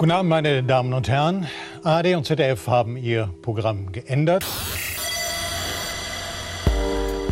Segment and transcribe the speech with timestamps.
[0.00, 1.46] Guten Abend, meine Damen und Herren.
[1.84, 4.46] ARD und ZDF haben ihr Programm geändert.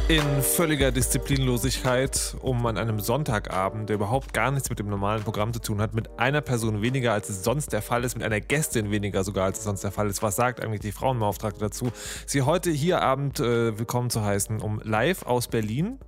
[0.09, 5.55] In völliger Disziplinlosigkeit, um an einem Sonntagabend, der überhaupt gar nichts mit dem normalen Programm
[5.55, 8.43] zu tun hat, mit einer Person weniger, als es sonst der Fall ist, mit einer
[8.43, 10.23] Gästin weniger sogar, als es sonst der Fall ist.
[10.23, 11.91] Was sagt eigentlich die Frauenbeauftragte dazu?
[12.27, 16.01] Sie heute hier Abend äh, willkommen zu heißen, um live aus Berlin,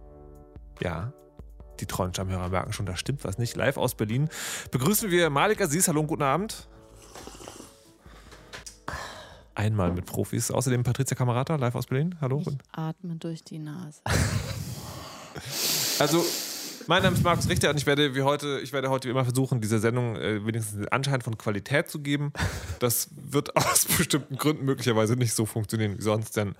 [0.82, 1.14] ja,
[1.80, 4.28] die treuen Stammhörer merken schon, da stimmt was nicht, live aus Berlin,
[4.70, 5.88] begrüßen wir Malika Sies.
[5.88, 6.68] Hallo und guten Abend.
[9.54, 10.50] Einmal mit Profis.
[10.50, 12.14] Außerdem Patricia Kamerata, live aus Berlin.
[12.20, 12.42] Hallo.
[12.46, 14.00] Ich atme durch die Nase.
[16.00, 16.24] Also,
[16.86, 19.24] mein Name ist Markus Richter und ich werde wie heute, ich werde heute wie immer
[19.24, 22.32] versuchen, dieser Sendung äh, wenigstens den Anschein von Qualität zu geben.
[22.78, 26.54] Das wird aus bestimmten Gründen möglicherweise nicht so funktionieren wie sonst, denn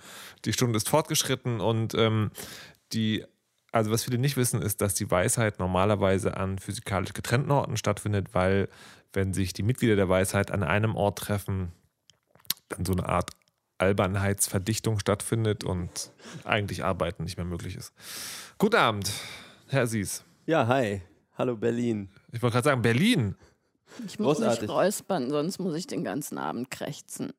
[0.44, 2.30] die Stunde ist fortgeschritten und ähm,
[2.92, 3.24] die
[3.72, 8.28] also was viele nicht wissen, ist, dass die Weisheit normalerweise an physikalisch getrennten Orten stattfindet,
[8.32, 8.68] weil
[9.12, 11.72] wenn sich die Mitglieder der Weisheit an einem Ort treffen,
[12.68, 13.30] dann so eine Art
[13.78, 16.12] Albernheitsverdichtung stattfindet und
[16.44, 17.92] eigentlich Arbeiten nicht mehr möglich ist.
[18.58, 19.10] Guten Abend,
[19.68, 20.22] Herr Sies.
[20.46, 21.02] Ja, hi.
[21.38, 22.10] Hallo Berlin.
[22.32, 23.36] Ich wollte gerade sagen, Berlin.
[24.06, 24.62] Ich muss Großartig.
[24.62, 27.32] mich räuspern, sonst muss ich den ganzen Abend krächzen.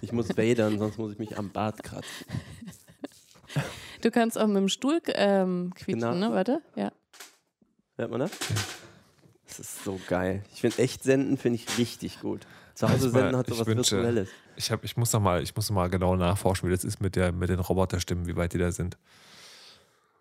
[0.00, 2.26] Ich muss wadern, sonst muss ich mich am Bart kratzen.
[4.02, 6.28] Du kannst auch mit dem Stuhl ähm, quietschen, Genau.
[6.28, 6.34] ne?
[6.34, 6.90] Warte, ja.
[7.96, 8.30] Hört man das?
[9.46, 10.42] Das ist so geil.
[10.54, 12.46] Ich finde echt senden finde ich richtig gut.
[12.74, 14.28] Zu Hause senden hat sowas Virtuelles.
[14.56, 17.00] Ich, hab, ich muss noch mal, ich muss noch mal genau nachforschen, wie das ist
[17.00, 18.96] mit, der, mit den Roboterstimmen, wie weit die da sind.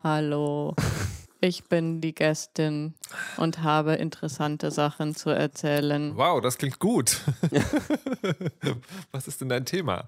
[0.04, 0.76] Hallo,
[1.42, 2.94] ich bin die Gästin
[3.38, 6.16] und habe interessante Sachen zu erzählen.
[6.16, 7.22] Wow, das klingt gut.
[9.12, 10.06] Was ist denn dein Thema?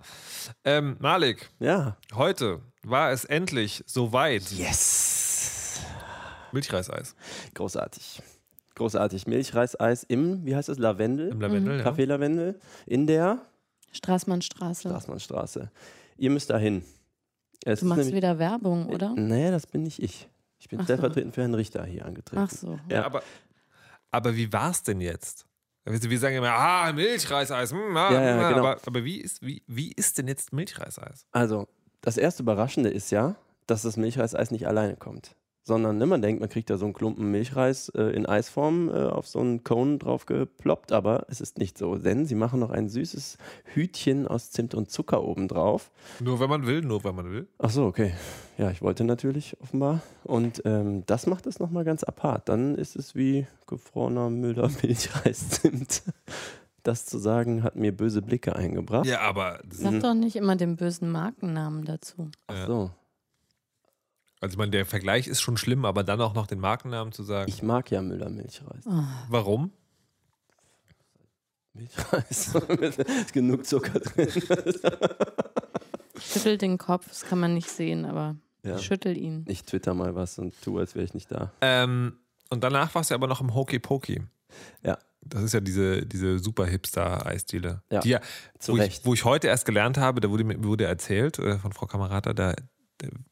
[0.66, 1.98] Ähm, Malik, Ja.
[2.14, 4.52] heute war es endlich soweit.
[4.52, 5.80] Yes.
[6.52, 7.16] Milchreiseis.
[7.54, 8.22] Großartig.
[8.76, 9.28] Großartig.
[9.28, 11.30] Milchreiseis im, wie heißt das, Lavendel?
[11.30, 11.86] Im Lavendel, ja.
[11.90, 13.40] Café Lavendel in der
[13.94, 14.90] Straßmannstraße.
[14.90, 15.72] Straßmannstraße.
[16.18, 16.84] Ihr müsst da hin.
[17.64, 19.14] Es Du machst nämlich- wieder Werbung, oder?
[19.16, 20.28] Nee, das bin nicht ich.
[20.62, 20.94] Ich bin Ach so.
[20.94, 22.42] stellvertretend für Herrn Richter hier angetreten.
[22.46, 22.80] Ach so.
[22.88, 23.04] Ja.
[23.04, 23.24] Aber,
[24.12, 25.48] aber wie war es denn jetzt?
[25.84, 27.72] Also Wir sagen immer, ah, Milchreiseis.
[27.72, 28.60] hm, ah, Ja, ja, ah, genau.
[28.68, 31.26] aber, aber wie, ist, wie, wie ist denn jetzt Milchreiseis?
[31.32, 31.68] Also,
[32.02, 33.36] das erste Überraschende ist ja,
[33.66, 35.36] dass das Milchreiseis nicht alleine kommt.
[35.64, 38.94] Sondern ne, man denkt, man kriegt da so einen Klumpen Milchreis äh, in Eisform äh,
[38.94, 41.98] auf so einen Cone drauf geploppt, aber es ist nicht so.
[41.98, 43.38] Denn sie machen noch ein süßes
[43.74, 45.92] Hütchen aus Zimt und Zucker oben drauf.
[46.20, 47.48] Nur wenn man will, nur wenn man will.
[47.60, 48.14] Ach so, okay.
[48.58, 50.02] Ja, ich wollte natürlich offenbar.
[50.24, 52.50] Und ähm, das macht es nochmal ganz apart.
[52.50, 56.04] Dann ist es wie gefrorener Müller Milchreis-Zimt.
[56.84, 59.06] Das zu sagen, hat mir böse Blicke eingebracht.
[59.06, 62.30] Ja, aber Sag doch nicht immer den bösen Markennamen dazu.
[62.48, 62.92] Ach so.
[64.42, 67.24] Also ich meine, der Vergleich ist schon schlimm, aber dann auch noch den Markennamen zu
[67.24, 67.50] sagen.
[67.50, 68.84] Ich mag ja Müller Milchreis.
[69.30, 69.72] Warum?
[71.74, 72.54] Milchreis.
[73.08, 74.28] ist genug Zucker drin.
[76.20, 78.78] Schüttel den Kopf, das kann man nicht sehen, aber Ja.
[78.78, 79.46] schüttel ihn.
[79.48, 81.52] Ich twitter mal was und tu, als wäre ich nicht da.
[81.62, 82.18] Ähm,
[82.50, 84.22] und danach warst du aber noch im Hokey Pokey.
[84.84, 87.82] Ja, Das ist ja diese, diese super Hipster-Eisdiele.
[87.92, 88.22] Ja, die ja
[88.60, 89.06] zu wo, ich, Recht.
[89.06, 92.34] wo ich heute erst gelernt habe, da wurde mir wurde erzählt äh, von Frau Kamerata,
[92.34, 92.54] da,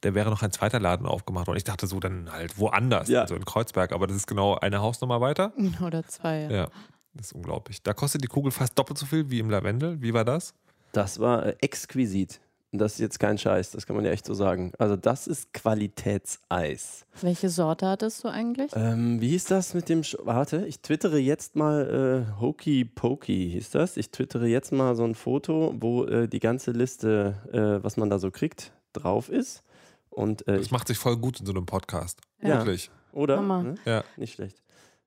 [0.01, 1.57] da, wäre noch ein zweiter Laden aufgemacht worden.
[1.57, 3.21] Ich dachte so dann halt woanders, Ja.
[3.21, 5.53] also in Kreuzberg, aber das ist genau eine Hausnummer weiter.
[5.85, 6.41] Oder zwei.
[6.41, 6.51] Ja.
[6.51, 6.67] Ja,
[7.13, 7.81] das ist unglaublich.
[7.83, 10.01] Da kostet die Kugel fast doppelt so viel wie im Lavendel.
[10.01, 10.53] Wie war das?
[10.91, 12.39] das war äh, exquisit.
[12.71, 14.73] Und das ist jetzt kein Scheiß, das kann man ja echt so sagen.
[14.77, 17.05] Also das ist Qualitätseis.
[17.21, 18.71] Welche Sorte hattest du eigentlich?
[18.75, 20.03] Ähm, wie hieß das mit dem...
[20.03, 23.97] Sch Warte, ich twittere jetzt mal äh, Hokey Pokey hieß das.
[23.97, 28.09] Ich twittere jetzt mal so ein Foto, wo äh, die ganze Liste, äh, was man
[28.09, 29.63] da so kriegt, drauf ist.
[30.09, 32.19] Und äh, Das macht sich voll gut in so einem Podcast.
[32.41, 32.57] Ja.
[32.59, 32.89] Wirklich.
[33.11, 33.41] oder?
[33.41, 33.75] Ne?
[33.85, 34.03] Ja.
[34.17, 34.61] Nicht schlecht.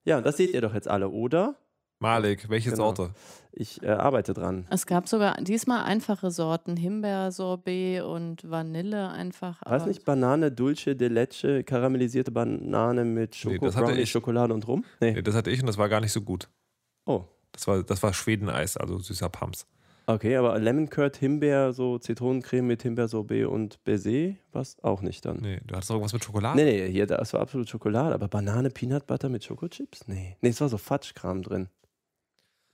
[0.04, 1.56] Ja, und das seht ihr doch jetzt alle, oder?
[1.98, 2.94] Malik, welche Genau.
[2.94, 3.14] Sorte?
[3.52, 4.66] Ich äh, arbeite dran.
[4.70, 9.60] Es gab sogar diesmal einfache Sorten, Himbeersorbet und Vanille einfach.
[9.64, 14.10] Weiß nicht, Banane, Dulce de Leche, karamellisierte Banane mit Schoko, Nee, das hatte Brownie, ich.
[14.10, 14.84] Schokolade und Rum?
[15.00, 15.12] Nee.
[15.12, 16.48] Nee, das hatte ich und das war gar nicht so gut.
[17.06, 19.66] Oh, Das war, das war Schwedeneis, also süßer Pumps.
[20.06, 24.82] Okay, aber Lemon Curd, Himbeer, so Zitronencreme mit Himbeersorbet und Baiser, was?
[24.82, 25.38] Auch nicht dann.
[25.38, 26.56] Nee, du hattest doch irgendwas mit Schokolade?
[26.56, 30.08] Nee, nee, hier, das war absolut Schokolade, aber Banane, Peanut Butter mit Schokochips?
[30.08, 30.36] Nee.
[30.40, 31.68] Nee, es war so Fatschkram drin.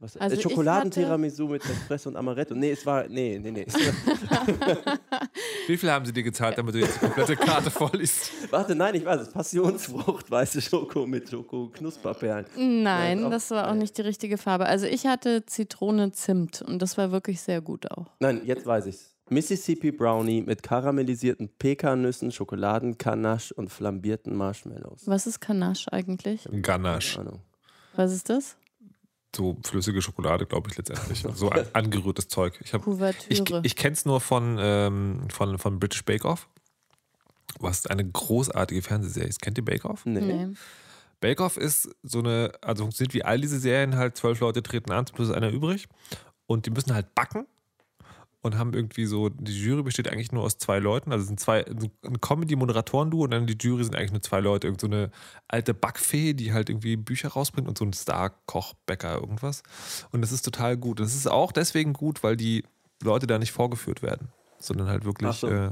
[0.01, 2.55] Was, Also äh, Schokoladentiramisu mit Espresso und Amaretto.
[2.55, 3.67] Nee, es war, nee, nee, nee.
[5.67, 8.31] Wie viel haben sie dir gezahlt, damit du jetzt die komplette Karte vorliest?
[8.51, 9.31] Warte, nein, ich weiß es.
[9.33, 12.47] Passionsfrucht, weiße Schoko mit Schoko-Knusperperlen.
[12.57, 14.67] Nein, Ja, das war auch nicht die richtige Farbe.
[14.67, 18.07] Also ich hatte Zitrone Zimt und das war wirklich sehr gut auch.
[18.21, 19.15] Nein, jetzt weiß ich's.
[19.31, 25.03] Mississippi Brownie mit karamellisierten Pekannüssen, Schokoladenkanache und flambierten Marshmallows.
[25.07, 26.49] Was ist Kanache eigentlich?
[26.63, 27.17] Ganache.
[27.17, 27.43] Keine Ahnung.
[27.95, 28.57] Was ist das?
[29.39, 31.25] So flüssige Schokolade, glaube ich, letztendlich.
[31.35, 32.59] So an, angerührtes Zeug.
[32.63, 32.83] Ich, hab-
[33.29, 36.49] ich, ich kenne es nur von, ähm, von, von British Bake Off,
[37.61, 39.41] was eine großartige Fernsehserie ist.
[39.41, 40.05] Kennt ihr Bake Off?
[40.05, 40.21] Nee.
[40.21, 40.49] nee.
[41.21, 44.91] Bake Off ist so eine, also funktioniert wie all diese Serien halt, zwölf Leute treten
[44.93, 45.87] an, plus einer übrig.
[46.47, 47.47] Und die müssen halt backen
[48.43, 51.41] und haben irgendwie so, die Jury besteht eigentlich nur aus zwei Leuten, also es sind
[51.41, 55.11] zwei, ein Comedy-Moderatoren-Duo und dann die Jury sind eigentlich nur zwei Leute, irgend so eine
[55.49, 59.63] alte Backfee, die halt irgendwie Bücher rausbringt und so ein Star-Koch-Bäcker irgendwas.
[60.13, 61.01] Und das ist total gut.
[61.01, 62.65] Und das ist auch deswegen gut, weil die
[63.03, 65.49] Leute da nicht vorgeführt werden, sondern halt wirklich, so.
[65.49, 65.71] äh,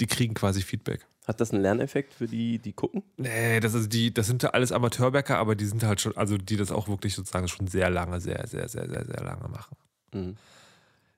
[0.00, 1.06] die kriegen quasi Feedback.
[1.26, 3.02] Hat das einen Lerneffekt für die, die gucken?
[3.16, 6.38] Nee, das, ist die, das sind ja alles Amateurbäcker, aber die sind halt schon, also
[6.38, 9.76] die das auch wirklich sozusagen schon sehr lange, sehr, sehr, sehr, sehr, sehr lange machen.
[10.12, 10.36] Mhm.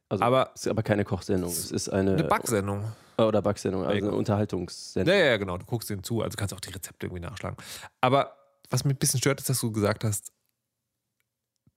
[0.08, 1.50] Also, Aber- es ist aber keine Kochsendung.
[1.50, 2.84] Es ist eine, Eine Backsendung.
[3.18, 4.18] Äh, oder Backsendung, also eine Bake-Off.
[4.18, 5.14] Unterhaltungssendung.
[5.14, 7.56] Ja, ja, genau, du guckst denen zu, also kannst auch die Rezepte irgendwie nachschlagen.
[8.00, 8.32] Aber
[8.70, 10.32] was mich ein bisschen stört, ist, dass du gesagt hast,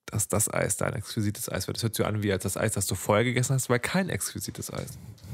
[0.05, 1.77] dass das Eis dein exquisites Eis wird.
[1.77, 4.09] Das hört sich an wie als das Eis, das du vorher gegessen hast, weil kein
[4.09, 4.89] exquisites Eis.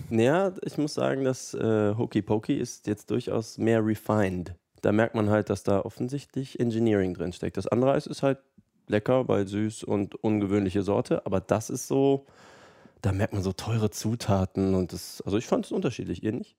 [0.09, 4.53] Ja, ich muss sagen, das äh, Hokey Pokey ist jetzt durchaus mehr refined.
[4.81, 7.57] Da merkt man halt, dass da offensichtlich Engineering drin steckt.
[7.57, 8.37] Das andere Eis ist halt
[8.87, 12.25] lecker, weil süß und ungewöhnliche Sorte, aber das ist so,
[13.01, 16.55] da merkt man so teure Zutaten und das, also ich fand es unterschiedlich, ihr nicht?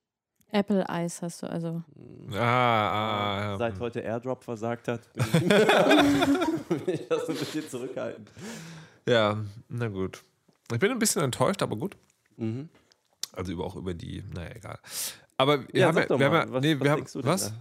[0.51, 1.83] Apple Eis hast du also.
[2.31, 3.57] Ah, ah, ja.
[3.57, 5.47] Seit heute Airdrop versagt hat, bin ich,
[6.85, 8.31] bin ich das ein bisschen zurückhaltend.
[9.07, 10.23] Ja, na gut.
[10.71, 11.97] Ich bin ein bisschen enttäuscht, aber gut.
[12.37, 12.69] Mhm.
[13.33, 14.79] Also über, auch über die, naja, egal.
[15.39, 17.53] Aber wir Ja, haben ja, wir haben mal, ja, was, nee, wir haben, was?
[17.53, 17.55] da?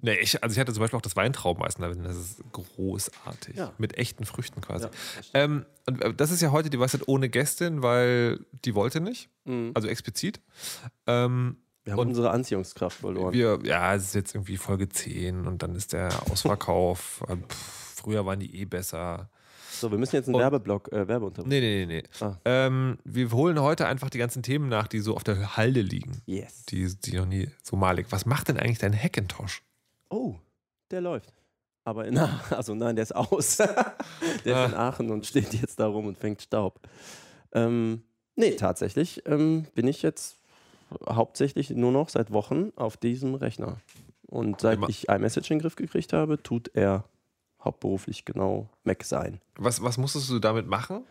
[0.00, 3.54] Nee, ich, also ich hatte zum Beispiel auch das Weintraubeneis drin, das ist großartig.
[3.56, 3.72] Ja.
[3.78, 4.86] Mit echten Früchten quasi.
[4.88, 9.00] Das ähm, und äh, das ist ja heute die Weisheit ohne Gästin, weil die wollte
[9.00, 9.70] nicht, Mhm.
[9.74, 10.40] also explizit.
[11.06, 13.32] Ähm, Wir haben unsere Anziehungskraft verloren.
[13.32, 17.22] wir, ja, es ist jetzt irgendwie Folge 10 und dann ist der Ausverkauf.
[17.28, 19.30] äh, pff, früher waren die eh besser.
[19.82, 21.48] So, wir müssen jetzt einen Und- Werbeblock, äh, Werbeunterricht.
[21.48, 22.24] Nee, nee, nee, nee.
[22.24, 22.36] Ah.
[22.46, 26.22] Ähm, wir holen heute einfach die ganzen Themen nach, die so auf der Halde liegen.
[26.26, 26.64] Yes.
[26.66, 28.06] Die, die noch nie so malig.
[28.10, 29.62] Was macht denn eigentlich dein Hackintosh?
[30.08, 30.36] Oh,
[30.90, 31.32] der läuft.
[31.84, 33.56] Aber in Aachen, also nein, der ist aus.
[33.56, 33.76] der
[34.44, 34.88] ist in Ah.
[34.88, 36.80] Aachen und steht jetzt da rum und fängt Staub.
[37.52, 38.02] Ähm,
[38.36, 40.36] nee, tatsächlich ähm, bin ich jetzt
[41.08, 43.78] hauptsächlich nur noch seit Wochen auf diesem Rechner.
[44.28, 47.04] Und seit ich iMessage in den Griff gekriegt habe, tut er
[47.64, 49.40] hauptberuflich genau Mac sein.
[49.56, 51.04] Was, was musstest du damit machen?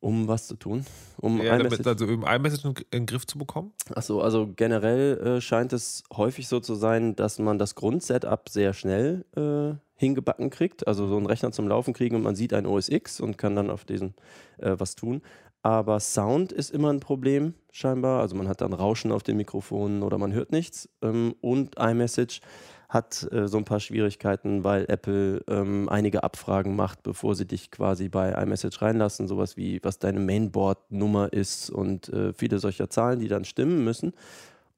[0.00, 0.84] Um was zu tun?
[1.16, 3.72] Um Ja, iMessage damit, also um iMessage in, in den Griff zu bekommen?
[3.94, 8.74] Achso, also generell äh, scheint es häufig so zu sein, dass man das Grundsetup sehr
[8.74, 10.86] schnell äh, hingebacken kriegt.
[10.86, 13.56] Also so einen Rechner zum Laufen kriegen und man sieht ein OS X und kann
[13.56, 14.14] dann auf diesen
[14.58, 15.22] äh, was tun.
[15.62, 18.20] Aber Sound ist immer ein Problem, scheinbar.
[18.20, 20.88] Also man hat dann Rauschen auf den Mikrofonen oder man hört nichts.
[21.02, 22.40] Ähm, und iMessage
[22.88, 27.70] hat äh, so ein paar Schwierigkeiten, weil Apple ähm, einige Abfragen macht, bevor sie dich
[27.70, 29.26] quasi bei iMessage reinlassen.
[29.26, 34.12] Sowas wie, was deine Mainboard-Nummer ist und äh, viele solcher Zahlen, die dann stimmen müssen.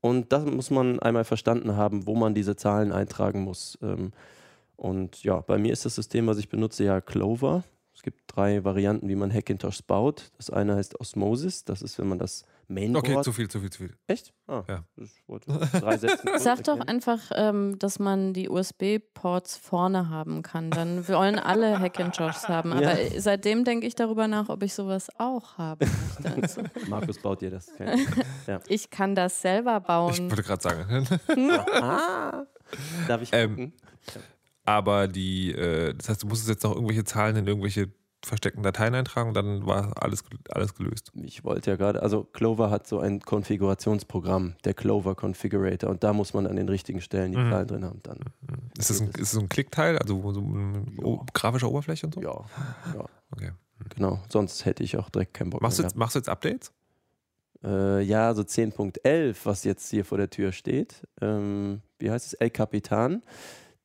[0.00, 3.78] Und das muss man einmal verstanden haben, wo man diese Zahlen eintragen muss.
[3.82, 4.12] Ähm,
[4.76, 7.64] und ja, bei mir ist das System, was ich benutze, ja Clover.
[7.94, 10.30] Es gibt drei Varianten, wie man Hackintosh baut.
[10.36, 11.64] Das eine heißt Osmosis.
[11.64, 13.08] Das ist, wenn man das Mainboard...
[13.08, 13.96] Okay, zu viel, zu viel, zu viel.
[14.06, 14.34] Echt?
[14.46, 14.84] Ah, Ja.
[14.96, 20.70] Ich wollte drei Sätze Sag doch einfach, ähm, dass man die USB-Ports vorne haben kann.
[20.70, 22.72] Dann wollen alle Hackintoshs haben.
[22.72, 23.20] Aber Ja.
[23.20, 26.42] seitdem denke ich darüber nach, ob ich sowas auch möchte.
[26.42, 27.66] Also, Markus baut dir das.
[27.74, 27.98] Kein-
[28.68, 30.30] ich kann das selber Ich bauen.
[30.30, 31.08] wollte gerade sagen.
[31.80, 32.44] ah,
[33.08, 33.72] darf ich Ähm, gucken?
[34.66, 37.90] Aber die, äh, das heißt, du musstest jetzt noch irgendwelche Zahlen in irgendwelche
[38.24, 41.12] versteckten Dateien eintragen und dann war alles, alles gelöst.
[41.14, 46.12] Ich wollte ja gerade, also Clover hat so ein Konfigurationsprogramm, der Clover Configurator, und da
[46.12, 47.50] muss man an den richtigen Stellen die Mhm.
[47.50, 48.00] Zahlen drin haben.
[48.02, 48.18] Dann,
[48.76, 52.20] Ist das ein, ist so ein Klickteil, also so eine o- grafische Oberfläche und so?
[52.20, 52.44] ja,
[52.94, 53.52] ja, Okay.
[53.90, 54.20] genau.
[54.28, 56.72] Sonst hätte ich auch direkt keinen Bock Machst du, mehr jetzt, machst du jetzt Updates?
[57.64, 61.02] Äh, ja, so 10.11, was jetzt hier vor der Tür steht.
[61.20, 62.34] Ähm, wie heißt es?
[62.34, 63.22] El Capitan.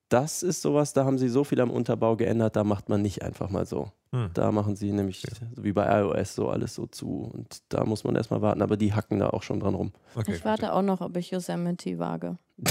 [0.09, 3.23] Das ist sowas, da haben sie so viel am Unterbau geändert, da macht man nicht
[3.23, 3.91] einfach mal so.
[4.13, 4.29] Hm.
[4.35, 5.23] Da machen sie nämlich,
[5.55, 7.31] wie bei iOS, so alles so zu.
[7.33, 9.91] Und da muss man erstmal warten, aber die hacken da auch schon dran rum.
[10.13, 12.37] Okay, Ich warte auch noch, ob ich Yosemite wage.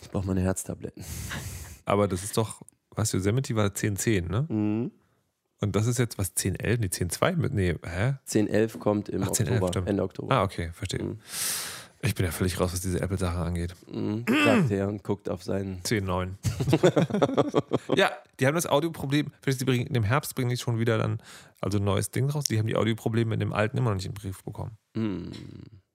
[0.00, 1.04] Ich brauche meine Herztabletten.
[1.84, 4.46] Aber das ist doch, was Yosemite war 1010, ne?
[4.48, 4.90] Mhm.
[5.60, 6.80] Und das ist jetzt was 1011?
[6.80, 7.52] Nee, 10.2 mit.
[7.52, 8.14] Nee, hä?
[8.26, 9.88] 10.11 kommt im Ach, 10.11, Oktober, stimmt.
[9.88, 10.34] Ende Oktober.
[10.34, 11.02] Ah, okay, verstehe.
[11.02, 11.18] Mhm.
[12.00, 13.74] Ich bin ja völlig raus, was diese Apple-Sache angeht.
[13.92, 15.80] Mhm, sagt er und guckt auf seinen.
[15.82, 16.30] 10.9.
[17.96, 19.32] ja, die haben das Audioproblem.
[19.40, 21.20] Vielleicht die bringen, im Herbst bringen die schon wieder dann
[21.60, 22.44] also ein neues Ding raus.
[22.44, 24.78] Die haben die Audioprobleme in dem alten immer noch nicht im Brief bekommen.
[24.94, 25.32] Hm.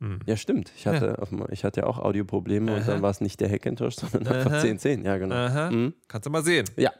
[0.01, 0.19] Hm.
[0.25, 0.73] Ja, stimmt.
[0.75, 2.91] Ich hatte, auf, dem- ich hatte ja auch Audioprobleme und Aha.
[2.91, 4.59] dann war es nicht der Hackintosh, sondern einfach Aha.
[4.59, 5.05] 1010.
[5.05, 5.69] Ja, genau.
[5.71, 5.93] Mhm.
[6.09, 6.65] Kannst du mal sehen.
[6.75, 6.91] Ja.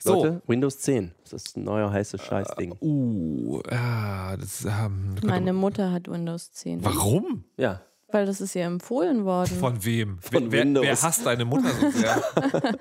[0.00, 0.24] So.
[0.24, 1.12] Leute, Windows 10.
[1.22, 2.74] Das ist ein neuer heißes Scheißding.
[2.80, 6.84] Uh, ja, das ähm, Meine Mutter hat Windows 10.
[6.84, 7.44] Warum?
[7.56, 7.82] Ja.
[8.12, 9.56] Weil das ist ihr empfohlen worden.
[9.58, 10.18] Von wem?
[10.20, 11.02] Von wer, wer, wer Windows.
[11.02, 12.22] hasst deine Mutter so sehr?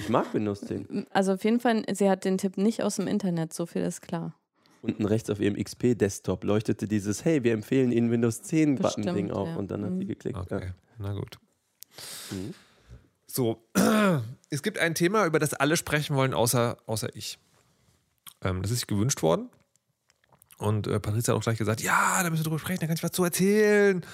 [0.00, 1.06] Ich mag Windows 10.
[1.10, 4.02] Also auf jeden Fall, sie hat den Tipp nicht aus dem Internet, so viel ist
[4.02, 4.34] klar.
[4.82, 9.48] Unten rechts auf ihrem XP-Desktop leuchtete dieses Hey, wir empfehlen Ihnen Windows 10-Button-Ding Bestimmt, auf.
[9.48, 9.56] ja.
[9.56, 10.08] Und dann hat sie Mhm.
[10.08, 10.38] geklickt.
[10.38, 11.38] Okay, na gut.
[12.30, 12.54] Mhm.
[13.26, 13.64] So,
[14.50, 17.38] es gibt ein Thema, über das alle sprechen wollen, außer, außer ich.
[18.42, 19.48] Ähm, das ist sich gewünscht worden.
[20.58, 22.96] Und äh, Patricia hat auch gleich gesagt, ja, da müssen wir drüber sprechen, da kann
[22.96, 24.04] ich was zu erzählen.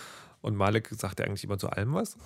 [0.42, 2.16] Und Malek sagt ja eigentlich immer zu allem was.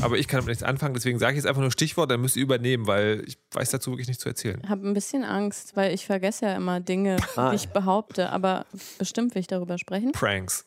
[0.00, 2.36] Aber ich kann damit nichts anfangen, deswegen sage ich jetzt einfach nur Stichwort, dann müsst
[2.36, 4.60] ihr übernehmen, weil ich weiß dazu wirklich nichts zu erzählen.
[4.62, 7.50] Ich habe ein bisschen Angst, weil ich vergesse ja immer Dinge, Ah.
[7.50, 8.64] die ich behaupte, aber
[8.98, 10.12] bestimmt will ich darüber sprechen.
[10.12, 10.66] Pranks.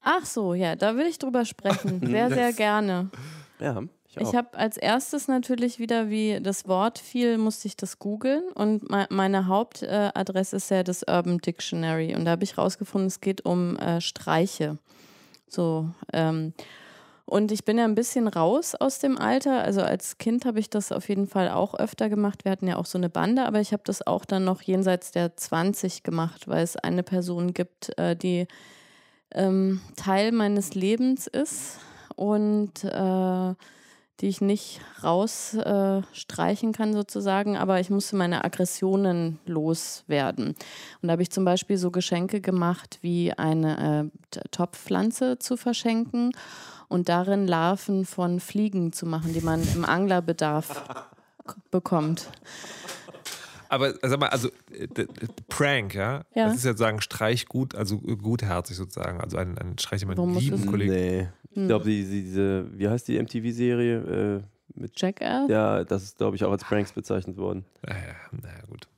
[0.00, 2.00] Ach so, ja, da will ich drüber sprechen.
[2.06, 3.10] Sehr, sehr gerne.
[3.58, 4.22] Ja, ich auch.
[4.28, 8.88] Ich habe als erstes natürlich wieder, wie das Wort fiel, musste ich das googeln und
[8.90, 13.44] me meine Hauptadresse ist ja das Urban Dictionary und da habe ich rausgefunden, es geht
[13.44, 14.78] um äh, Streiche.
[15.48, 16.52] So, ähm,
[17.24, 19.62] und ich bin ja ein bisschen raus aus dem Alter.
[19.62, 22.44] Also als Kind habe ich das auf jeden Fall auch öfter gemacht.
[22.44, 25.10] Wir hatten ja auch so eine Bande, aber ich habe das auch dann noch jenseits
[25.10, 28.46] der 20 gemacht, weil es eine Person gibt, äh, die
[29.32, 31.78] ähm, Teil meines Lebens ist
[32.14, 33.54] und äh,
[34.20, 40.48] die ich nicht rausstreichen äh, kann sozusagen, aber ich musste meine Aggressionen loswerden.
[40.48, 46.32] Und da habe ich zum Beispiel so Geschenke gemacht, wie eine äh, Topfpflanze zu verschenken
[46.88, 50.84] und darin Larven von Fliegen zu machen, die man im Anglerbedarf
[51.70, 52.28] bekommt.
[53.68, 54.86] Aber sag mal, also äh,
[55.48, 56.24] Prank, ja?
[56.34, 56.46] Ja.
[56.46, 59.20] Das ist ja sozusagen Streich gut, also äh, gutherzig sozusagen.
[59.20, 60.92] Also ein, ein Streich, den man lieben Kollegen.
[60.92, 61.28] Nee.
[61.56, 61.68] Ich Hm.
[61.68, 64.42] glaube, die, die, diese, wie heißt die MTV-Serie?
[64.42, 64.42] Äh,
[64.78, 65.48] mit Jackass?
[65.48, 67.64] ja, das ist, glaube ich, auch als Pranks bezeichnet worden.
[67.86, 68.88] Naja, naja, gut.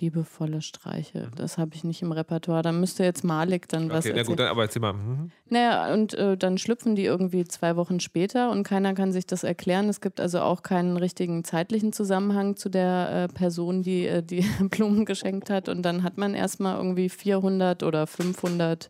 [0.00, 2.62] Liebevolle Streiche, das habe ich nicht im Repertoire.
[2.62, 4.94] Da müsste jetzt Malik dann was Okay, na gut, dann, aber erzähl mal.
[4.94, 5.30] Mhm.
[5.48, 9.44] Naja, und äh, dann schlüpfen die irgendwie zwei Wochen später und keiner kann sich das
[9.44, 9.88] erklären.
[9.88, 14.40] Es gibt also auch keinen richtigen zeitlichen Zusammenhang zu der äh, Person, die äh, die
[14.70, 15.68] Blumen geschenkt hat.
[15.68, 18.88] Und dann hat man erstmal irgendwie 400 oder 500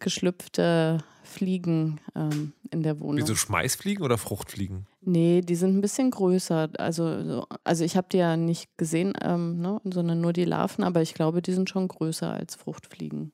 [0.00, 3.18] geschlüpfte Fliegen ähm, in der Wohnung.
[3.18, 4.86] Wieso Schmeißfliegen oder Fruchtfliegen?
[5.02, 6.70] Nee, die sind ein bisschen größer.
[6.78, 10.84] Also, so, also ich habe die ja nicht gesehen, ähm, ne, sondern nur die Larven,
[10.84, 13.32] aber ich glaube, die sind schon größer als Fruchtfliegen.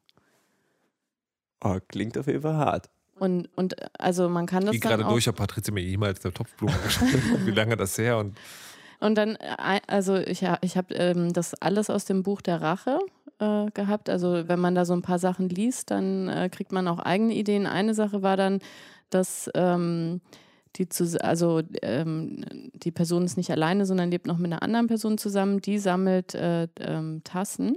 [1.62, 2.90] Oh, klingt auf jeden Fall hart.
[3.18, 6.34] Und, und äh, also man kann das dann gerade durch, ob Patricia mir jemals eine
[6.34, 7.46] Topfblume geschenkt hat.
[7.46, 8.18] Wie lange das her?
[8.18, 8.36] Und
[9.02, 13.00] Und dann, äh, also ich, ich habe ähm, das alles aus dem Buch der Rache
[13.40, 14.08] äh, gehabt.
[14.08, 17.34] Also wenn man da so ein paar Sachen liest, dann äh, kriegt man auch eigene
[17.34, 17.66] Ideen.
[17.66, 18.60] Eine Sache war dann,
[19.10, 20.20] dass ähm,
[20.76, 20.88] die
[21.20, 22.44] also ähm,
[22.74, 25.60] die Person ist nicht alleine, sondern lebt noch mit einer anderen Person zusammen.
[25.60, 27.76] Die sammelt äh, ähm, Tassen.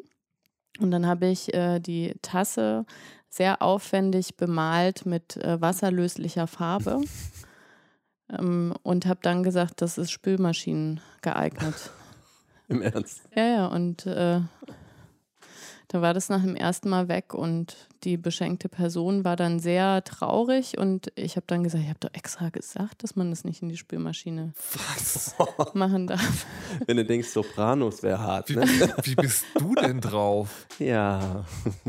[0.79, 2.86] Und dann habe ich äh, die Tasse
[3.29, 7.01] sehr aufwendig bemalt mit äh, wasserlöslicher Farbe.
[8.29, 11.91] Ähm, und habe dann gesagt, das ist Spülmaschinen geeignet.
[12.67, 13.22] Im Ernst.
[13.36, 14.41] Ja, ja, und äh,
[15.96, 20.04] da war das nach dem ersten Mal weg und die beschenkte Person war dann sehr
[20.04, 23.62] traurig und ich habe dann gesagt, ich habe doch extra gesagt, dass man das nicht
[23.62, 24.52] in die Spülmaschine
[25.74, 26.46] machen darf.
[26.86, 28.94] Wenn du denkst, Sopranos wäre hart, wie, ne?
[29.04, 30.68] wie bist du denn drauf?
[30.80, 31.46] Ja.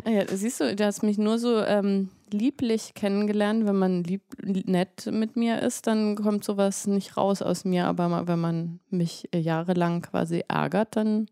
[0.08, 3.66] Ja, siehst du, du hast mich nur so ähm, lieblich kennengelernt.
[3.66, 7.86] Wenn man lieb, nett mit mir ist, dann kommt sowas nicht raus aus mir.
[7.86, 11.26] Aber wenn man mich äh, jahrelang quasi ärgert, dann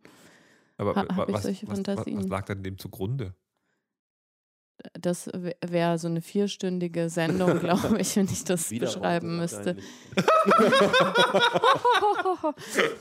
[0.77, 3.35] Aber Ha- hab ich was, solche was, was, was lag denn dem zugrunde?
[5.01, 5.31] das
[5.65, 9.77] wäre so eine vierstündige Sendung, glaube ich, wenn ich das beschreiben müsste.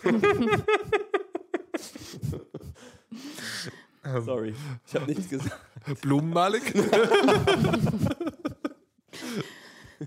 [0.03, 0.61] wahrscheinlich.
[4.25, 4.53] Sorry,
[4.85, 5.57] ich habe nichts gesagt.
[6.01, 6.73] Blumenmalik?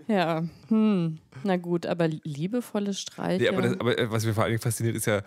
[0.06, 1.18] Ja, hm.
[1.44, 3.42] na gut, aber liebevolle Streiche.
[3.42, 5.22] nee, aber, das, aber äh, was mir vor allen Dingen fasziniert, ist ja,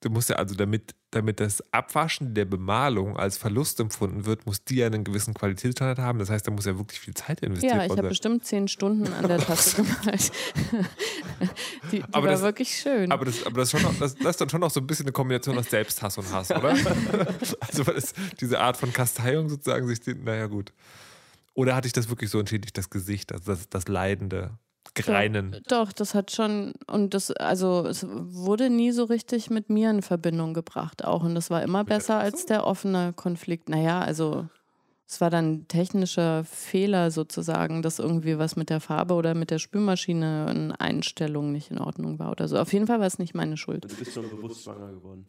[0.00, 4.62] du musst ja also, damit, damit das Abwaschen der Bemalung als Verlust empfunden wird, muss
[4.64, 6.18] die ja einen gewissen Qualitätsstandard haben.
[6.18, 9.12] Das heißt, da muss ja wirklich viel Zeit investiert ja, ich habe bestimmt zehn Stunden
[9.12, 10.30] an der Tasse gemalt.
[11.92, 13.10] die die Aber war das- wirklich schön.
[13.10, 14.86] Aber das, aber das, ist schon noch, das, das ist dann schon noch so ein
[14.86, 16.70] bisschen eine Kombination aus Selbsthass und Hass, oder?
[17.60, 20.72] also weil das, diese Art von Kasteiung sozusagen sich, naja gut.
[21.54, 24.58] Oder hatte ich das wirklich so entschädigt, das Gesicht, also das, das leidende
[24.94, 25.60] Greinen?
[25.68, 30.02] Doch, das hat schon, und das, also es wurde nie so richtig mit mir in
[30.02, 31.22] Verbindung gebracht auch.
[31.22, 33.68] Und das war immer besser als der offene Konflikt.
[33.68, 34.46] Naja, also
[35.08, 39.50] Es war dann ein technischer Fehler sozusagen, dass irgendwie was mit der Farbe oder mit
[39.52, 42.58] der Spülmaschine eine Einstellung nicht in Ordnung war oder so.
[42.58, 43.84] Auf jeden Fall war es nicht meine Schuld.
[43.84, 45.24] Du bist schon bewusst schwanger geworden.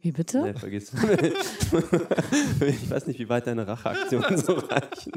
[0.00, 0.40] Wie bitte?
[0.42, 0.92] Nee, vergiss.
[2.66, 5.12] ich weiß nicht, wie weit deine Racheaktionen so reichen.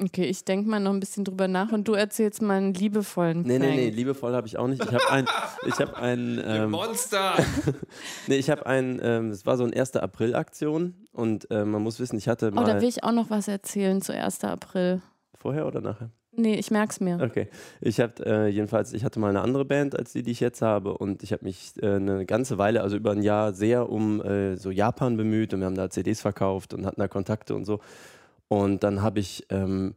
[0.00, 3.42] Okay, ich denke mal noch ein bisschen drüber nach und du erzählst mal einen liebevollen
[3.42, 3.76] Nee, nee, Prank.
[3.76, 4.82] nee, liebevoll habe ich auch nicht.
[4.82, 5.26] Ich habe ein,
[5.66, 7.34] ich habe ein, Ihr ähm, Monster!
[8.26, 9.96] nee, ich habe ein, ähm, es war so eine 1.
[9.96, 13.28] April-Aktion und äh, man muss wissen, ich hatte Oh, da mal, will ich auch noch
[13.30, 14.44] was erzählen zu 1.
[14.44, 15.02] April.
[15.38, 16.10] vorher oder nachher?
[16.34, 17.20] Nee, ich merk's mir.
[17.22, 17.48] Okay.
[17.82, 20.62] Ich habe äh, jedenfalls, ich hatte mal eine andere Band als die, die ich jetzt
[20.62, 24.22] habe und ich habe mich äh, eine ganze Weile, also über ein Jahr, sehr um
[24.22, 27.66] äh, so Japan bemüht und wir haben da CDs verkauft und hatten da Kontakte und
[27.66, 27.80] so.
[28.52, 29.94] Und dann habe ich, ähm,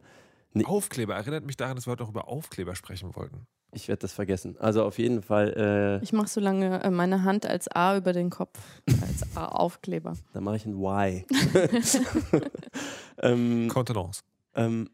[0.64, 1.14] Aufkleber.
[1.14, 3.46] Erinnert mich daran, dass wir heute noch über Aufkleber sprechen wollten.
[3.74, 4.56] ich werde das vergessen.
[4.58, 8.14] Also auf jeden Fall, äh, Ich mache so lange äh, meine Hand als A über
[8.14, 8.58] den Kopf,
[9.02, 10.14] als A-Aufkleber.
[10.32, 11.26] da mache ich ein Y.
[13.22, 14.22] ähm, Kontenance.
[14.54, 14.88] Ähm,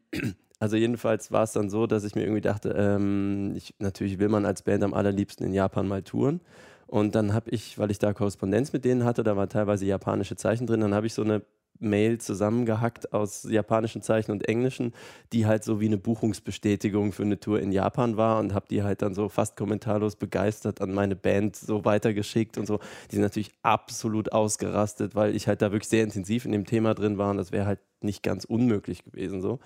[0.59, 4.29] also jedenfalls war es dann so, dass ich mir irgendwie dachte, ähm, ich, natürlich will
[4.29, 6.41] man als Band am allerliebsten in Japan mal touren.
[6.89, 10.35] Und dann habe ich, weil ich da Korrespondenz mit denen hatte, da waren teilweise japanische
[10.35, 11.43] Zeichen drin, dann habe ich so eine
[11.83, 14.93] Mail zusammengehackt aus japanischen Zeichen und englischen,
[15.33, 18.83] die halt so wie eine Buchungsbestätigung für eine Tour in Japan war und habe die
[18.83, 22.79] halt dann so fast kommentarlos begeistert an meine Band so weitergeschickt und so.
[23.11, 26.95] Die sind natürlich absolut ausgerastet, weil ich halt da wirklich sehr intensiv in dem Thema
[26.95, 29.59] drin war und das wäre halt nicht ganz unmöglich gewesen so.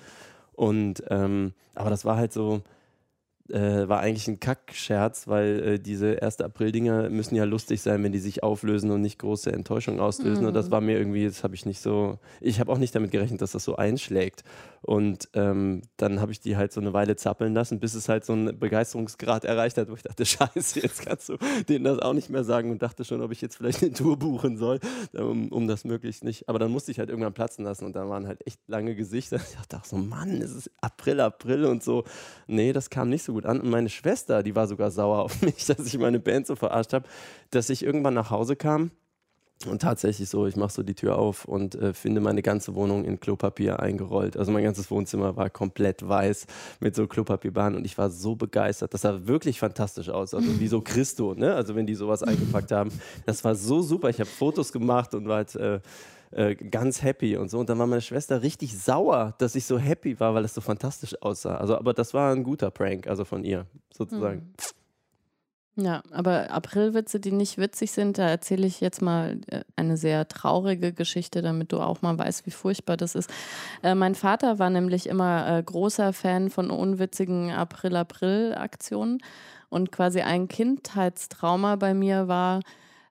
[0.53, 2.63] Und ähm, aber das war halt so,
[3.51, 6.41] äh, war eigentlich ein Kackscherz, weil äh, diese 1.
[6.41, 10.47] April-Dinger müssen ja lustig sein, wenn die sich auflösen und nicht große Enttäuschung auslösen.
[10.47, 13.11] Und das war mir irgendwie, das habe ich nicht so, ich habe auch nicht damit
[13.11, 14.45] gerechnet, dass das so einschlägt.
[14.83, 18.25] Und ähm, dann habe ich die halt so eine Weile zappeln lassen, bis es halt
[18.25, 21.37] so einen Begeisterungsgrad erreicht hat, wo ich dachte, scheiße, jetzt kannst du
[21.69, 24.17] denen das auch nicht mehr sagen und dachte schon, ob ich jetzt vielleicht eine Tour
[24.17, 24.79] buchen soll,
[25.13, 26.49] um, um das möglichst nicht.
[26.49, 29.41] Aber dann musste ich halt irgendwann platzen lassen und da waren halt echt lange Gesichter.
[29.57, 32.05] Ich dachte auch so, Mann, es ist April, April und so.
[32.47, 33.61] Nee, das kam nicht so gut an.
[33.61, 36.95] Und meine Schwester, die war sogar sauer auf mich, dass ich meine Band so verarscht
[36.95, 37.07] habe,
[37.51, 38.91] dass ich irgendwann nach Hause kam
[39.65, 43.05] und tatsächlich so, ich mache so die Tür auf und äh, finde meine ganze Wohnung
[43.05, 44.37] in Klopapier eingerollt.
[44.37, 46.47] Also mein ganzes Wohnzimmer war komplett weiß
[46.81, 48.93] mit so Klopapierbahnen und ich war so begeistert.
[48.93, 51.55] Das sah wirklich fantastisch aus, also wie so Christo, ne?
[51.55, 52.91] Also wenn die sowas eingepackt haben.
[53.25, 54.11] Das war so super.
[54.11, 55.81] Ich habe Fotos gemacht und war halt äh,
[56.31, 57.59] äh, ganz happy und so.
[57.59, 60.61] Und dann war meine Schwester richtig sauer, dass ich so happy war, weil es so
[60.61, 61.57] fantastisch aussah.
[61.57, 64.55] Also, aber das war ein guter Prank, also von ihr sozusagen.
[65.79, 70.27] Ja, aber Aprilwitze, die nicht witzig sind, da erzähle ich jetzt mal äh, eine sehr
[70.27, 73.31] traurige Geschichte, damit du auch mal weißt, wie furchtbar das ist.
[73.83, 79.19] Äh, mein Vater war nämlich immer äh, großer Fan von unwitzigen April-April-Aktionen
[79.69, 82.61] und quasi ein Kindheitstrauma bei mir war,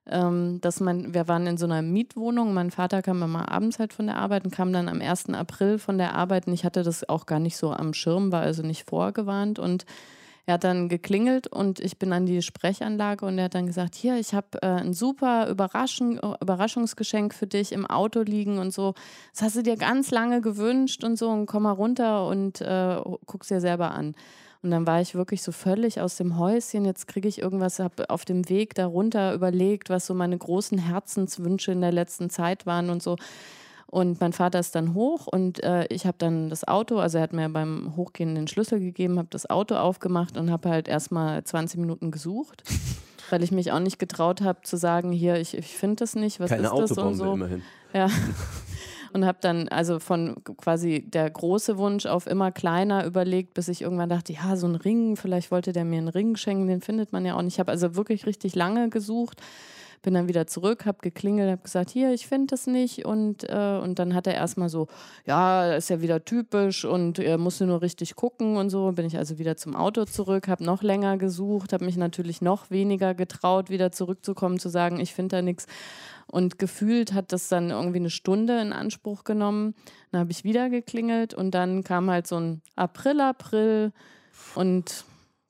[0.08, 3.92] ähm, dass man, wir waren in so einer Mietwohnung, mein Vater kam immer abends halt
[3.92, 5.30] von der Arbeit und kam dann am 1.
[5.30, 8.42] April von der Arbeit und ich hatte das auch gar nicht so am Schirm, war
[8.42, 9.84] also nicht vorgewarnt und
[10.46, 13.96] er hat dann geklingelt und ich bin an die Sprechanlage und er hat dann gesagt,
[13.96, 18.94] hier, ich habe äh, ein super Überraschung, Überraschungsgeschenk für dich im Auto liegen und so.
[19.32, 22.96] Das hast du dir ganz lange gewünscht und so und komm mal runter und äh,
[23.26, 24.14] guck's dir selber an.
[24.66, 26.84] Und dann war ich wirklich so völlig aus dem Häuschen.
[26.84, 31.70] Jetzt kriege ich irgendwas, habe auf dem Weg darunter überlegt, was so meine großen Herzenswünsche
[31.70, 33.14] in der letzten Zeit waren und so.
[33.86, 37.22] Und mein Vater ist dann hoch und äh, ich habe dann das Auto, also er
[37.22, 41.44] hat mir beim Hochgehen den Schlüssel gegeben, habe das Auto aufgemacht und habe halt erstmal
[41.44, 42.64] 20 Minuten gesucht,
[43.30, 46.40] weil ich mich auch nicht getraut habe zu sagen, hier, ich, ich finde das nicht,
[46.40, 47.34] was Keine ist das und so.
[47.34, 47.62] immerhin.
[47.94, 48.10] Ja.
[49.12, 53.82] Und habe dann also von quasi der große Wunsch auf immer kleiner überlegt, bis ich
[53.82, 57.12] irgendwann dachte, ja, so ein Ring, vielleicht wollte der mir einen Ring schenken, den findet
[57.12, 57.54] man ja auch nicht.
[57.54, 59.40] Ich habe also wirklich richtig lange gesucht,
[60.02, 63.04] bin dann wieder zurück, habe geklingelt, habe gesagt, hier, ich finde das nicht.
[63.04, 64.86] Und, äh, und dann hat er erstmal so,
[65.26, 68.92] ja, ist ja wieder typisch und er musste nur richtig gucken und so.
[68.92, 72.70] Bin ich also wieder zum Auto zurück, habe noch länger gesucht, habe mich natürlich noch
[72.70, 75.66] weniger getraut, wieder zurückzukommen, zu sagen, ich finde da nichts.
[76.28, 79.74] Und gefühlt hat das dann irgendwie eine Stunde in Anspruch genommen.
[80.10, 83.92] Dann habe ich wieder geklingelt und dann kam halt so ein April, April
[84.54, 85.04] und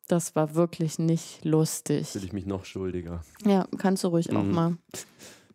[0.08, 2.08] das war wirklich nicht lustig.
[2.08, 3.22] Fühle ich mich noch schuldiger.
[3.44, 4.52] Ja, kannst du ruhig auch Mhm.
[4.52, 4.76] mal.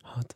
[0.04, 0.36] Hart.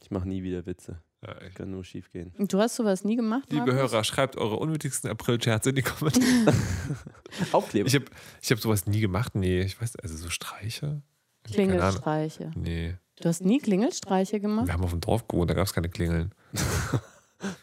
[0.00, 1.02] Ich mache nie wieder Witze.
[1.26, 1.34] Ja.
[1.54, 2.32] Kann nur schief gehen.
[2.38, 3.44] Du hast sowas nie gemacht?
[3.50, 3.92] Liebe Markus?
[3.92, 6.54] Hörer, schreibt eure unnötigsten April-Scherze in die Kommentare.
[7.52, 7.86] Aufkleber.
[7.86, 8.06] Ich habe
[8.40, 9.34] ich hab sowas nie gemacht.
[9.34, 11.02] Nee, ich weiß, also so Streiche?
[11.44, 12.50] Klingelstreiche.
[12.56, 12.96] Nee.
[13.20, 14.66] Du hast nie Klingelstreiche gemacht?
[14.66, 16.34] Wir haben auf dem Dorf gewohnt, da gab es keine Klingeln.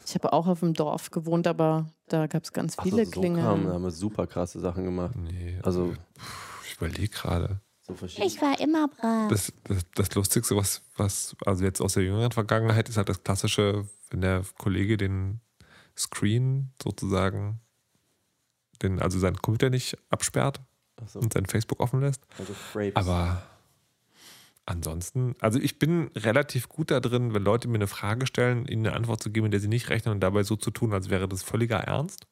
[0.06, 3.20] Ich habe auch auf dem Dorf gewohnt, aber da gab es ganz viele so, so
[3.22, 3.46] Klingeln.
[3.46, 5.16] kam, da haben wir super krasse Sachen gemacht.
[5.16, 5.58] Nee.
[5.64, 5.94] Also
[6.66, 7.62] Ich überlege gerade.
[7.84, 7.96] so.
[8.04, 9.30] Ich war immer brav.
[9.30, 13.24] Das, das, das Lustigste, was, was, also jetzt aus der jüngeren Vergangenheit, ist halt das
[13.24, 15.40] klassische, wenn der Kollege den
[15.98, 17.62] Screen sozusagen,
[18.82, 20.60] den, also seinen Computer nicht absperrt
[21.02, 22.22] Achso, und sein Facebook offen lässt.
[22.38, 22.96] also Frames.
[22.98, 23.42] Aber
[24.70, 28.86] ansonsten, also ich bin relativ gut da drin, wenn Leute mir eine Frage stellen, ihnen
[28.86, 31.10] eine Antwort zu geben, in der sie nicht rechnen und dabei so zu tun, als
[31.10, 32.28] wäre das völliger Ernst.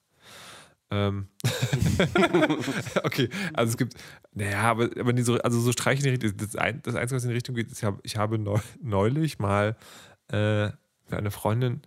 [0.89, 1.27] Ähm.
[3.03, 3.95] okay, also es gibt,
[4.33, 7.17] naja, aber, aber die so, also so Streiche in die Richtung, das, ein, das Einzige,
[7.17, 9.75] was in die Richtung geht, ist, ich habe, ich habe neu, neulich mal
[10.27, 10.69] äh,
[11.05, 11.81] für eine Freundin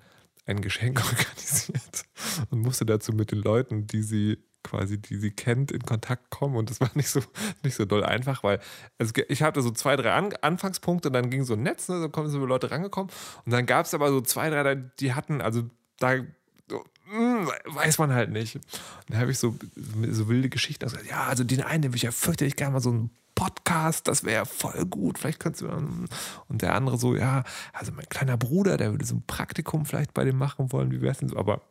[0.46, 2.04] ein Geschenk organisiert
[2.50, 4.38] und musste dazu mit den Leuten, die sie
[4.70, 7.20] quasi, die sie kennt, in Kontakt kommen und das war nicht so,
[7.62, 8.60] nicht so doll einfach, weil
[8.98, 12.00] also ich hatte so zwei, drei An Anfangspunkte und dann ging so ein Netz, ne,
[12.00, 13.10] so kommen so Leute rangekommen
[13.44, 15.64] und dann gab es aber so zwei, drei, die hatten, also
[15.98, 16.14] da
[17.10, 18.54] hm, weiß man halt nicht.
[18.54, 18.64] Und
[19.08, 19.56] dann habe ich so,
[20.10, 22.80] so wilde Geschichten gesagt, ja, also den einen, den würde ich ja fürchterlich gerne mal
[22.80, 25.68] so einen Podcast, das wäre voll gut, vielleicht könntest du.
[25.68, 30.14] Und der andere so, ja, also mein kleiner Bruder, der würde so ein Praktikum vielleicht
[30.14, 31.36] bei dem machen wollen, wie wäre es denn so?
[31.36, 31.62] Aber,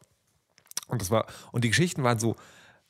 [0.88, 2.36] und das war, und die Geschichten waren so,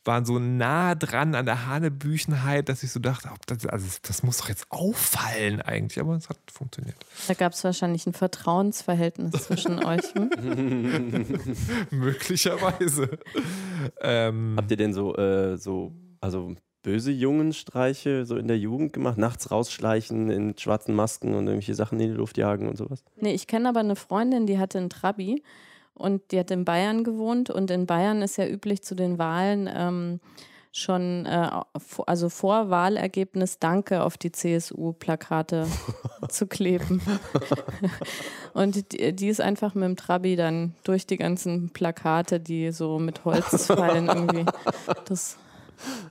[0.06, 4.24] waren so nah dran an der Hanebüchenheit, dass ich so dachte, ob das, also das
[4.24, 6.96] muss doch jetzt auffallen eigentlich, aber es hat funktioniert.
[7.28, 10.14] Da gab es wahrscheinlich ein Vertrauensverhältnis zwischen euch.
[10.14, 11.26] Hm?
[11.92, 13.20] Möglicherweise.
[14.02, 19.18] ähm, Habt ihr denn so, äh, so, also böse Jungenstreiche so in der Jugend gemacht?
[19.18, 23.04] Nachts rausschleichen in schwarzen Masken und irgendwelche Sachen in die Luft jagen und sowas?
[23.18, 25.44] Nee, ich kenne aber eine Freundin, die hatte einen Trabi
[26.00, 29.70] und die hat in Bayern gewohnt und in Bayern ist ja üblich zu den Wahlen
[29.72, 30.20] ähm,
[30.72, 31.50] schon, äh,
[32.06, 35.68] also vor Wahlergebnis Danke auf die CSU-Plakate
[36.30, 37.02] zu kleben.
[38.54, 43.00] und die, die, ist einfach mit dem Trabi dann durch die ganzen Plakate, die so
[43.00, 44.46] mit Holz fallen irgendwie.
[45.06, 45.38] Das,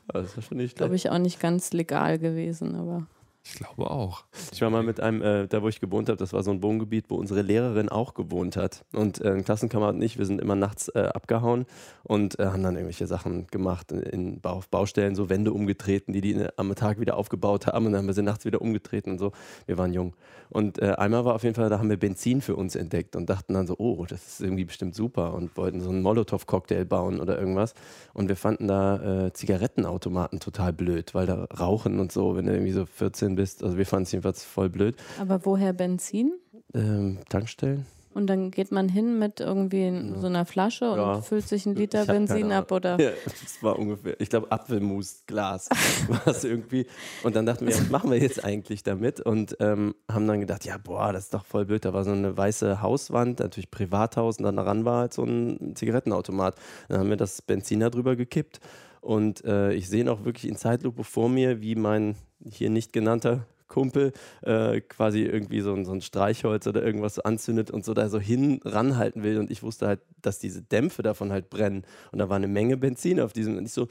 [0.09, 3.07] das ist glaube ich, auch nicht ganz legal gewesen, aber.
[3.51, 4.25] Ich glaube auch.
[4.53, 6.63] Ich war mal mit einem, äh, da wo ich gewohnt habe, das war so ein
[6.63, 8.85] Wohngebiet, wo unsere Lehrerin auch gewohnt hat.
[8.93, 11.65] Und äh, Klassenkamerad und ich, wir sind immer nachts äh, abgehauen
[12.03, 16.47] und äh, haben dann irgendwelche Sachen gemacht, in, auf Baustellen, so Wände umgetreten, die die
[16.57, 19.33] am Tag wieder aufgebaut haben und dann haben wir sie nachts wieder umgetreten und so.
[19.65, 20.15] Wir waren jung.
[20.51, 23.29] Und äh, einmal war auf jeden Fall, da haben wir Benzin für uns entdeckt und
[23.29, 27.21] dachten dann so, oh, das ist irgendwie bestimmt super und wollten so einen Molotow-Cocktail bauen
[27.21, 27.75] oder irgendwas.
[28.15, 32.53] Und wir fanden da äh, Zigarettenautomaten total blöd, weil da Rauchen und so, wenn du
[32.53, 33.63] irgendwie so 14 bist.
[33.63, 34.97] Also wir fanden es jedenfalls voll blöd.
[35.21, 36.33] Aber woher Benzin?
[36.75, 37.87] Ähm, Tankstellen.
[38.15, 41.23] Und dann geht man hin mit irgendwie so einer Flasche und Ja.
[41.23, 45.69] füllt sich einen Liter Benzin ab oder Ja, das war ungefähr, ich glaube, Apfelmusglas
[46.09, 46.87] war es irgendwie.
[47.23, 49.21] Und dann dachten wir, was machen wir jetzt eigentlich damit?
[49.21, 51.85] Und ähm, haben dann gedacht, ja, boah, das ist doch voll blöd.
[51.85, 55.77] Da war so eine weiße Hauswand, natürlich Privathaus, und dann daran war halt so ein
[55.77, 56.57] Zigarettenautomat.
[56.89, 58.59] Dann haben wir das Benzin da drüber gekippt.
[59.01, 63.47] Und äh, ich sehe noch wirklich in Zeitlupe vor mir, wie mein hier nicht genannter
[63.69, 67.95] Kumpel äh, quasi irgendwie so ein, so ein Streichholz oder irgendwas so anzündet und so
[67.95, 69.39] da so hin ranhalten will.
[69.39, 71.85] Und ich wusste halt, dass diese Dämpfe davon halt brennen.
[72.11, 73.57] Und da war eine Menge Benzin auf diesem.
[73.57, 73.89] Und ich so,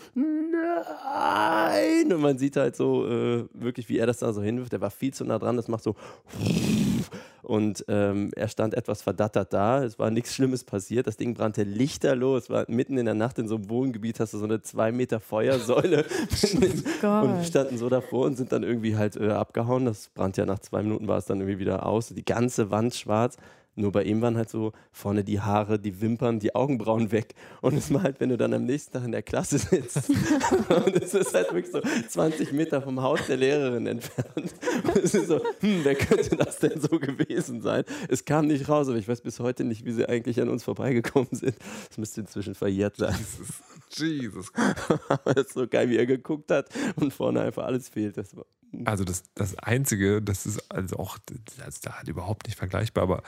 [1.13, 2.13] nein!
[2.13, 4.71] Und man sieht halt so äh, wirklich, wie er das da so hinwirft.
[4.71, 5.55] Der war viel zu nah dran.
[5.57, 5.95] Das macht so.
[7.43, 9.83] Und ähm, er stand etwas verdattert da.
[9.83, 11.07] Es war nichts Schlimmes passiert.
[11.07, 12.35] Das Ding brannte lichterloh.
[12.35, 14.19] Es war mitten in der Nacht in so einem Wohngebiet.
[14.19, 16.05] Hast du so eine zwei Meter Feuersäule.
[16.53, 17.45] und Gott.
[17.45, 19.85] standen so davor und sind dann irgendwie halt äh, abgehauen.
[19.85, 22.09] Das brannte ja nach zwei Minuten, war es dann irgendwie wieder aus.
[22.09, 23.37] Die ganze Wand schwarz.
[23.77, 27.35] Nur bei ihm waren halt so vorne die Haare, die Wimpern, die Augenbrauen weg.
[27.61, 30.09] Und es war halt, wenn du dann am nächsten Tag in der Klasse sitzt.
[30.69, 34.53] und es ist halt wirklich so 20 Meter vom Haus der Lehrerin entfernt.
[34.83, 37.83] Und es ist so, hm, wer könnte das denn so gewesen sein?
[38.09, 40.63] Es kam nicht raus, aber ich weiß bis heute nicht, wie sie eigentlich an uns
[40.63, 41.55] vorbeigekommen sind.
[41.91, 43.15] Es müsste inzwischen verjährt sein.
[43.91, 44.51] Jesus.
[45.07, 48.17] Aber das ist so geil, wie er geguckt hat und vorne einfach alles fehlt.
[48.17, 48.45] Das war,
[48.85, 51.17] Also das, das Einzige, das ist also auch,
[51.63, 53.23] also da halt überhaupt nicht vergleichbar, aber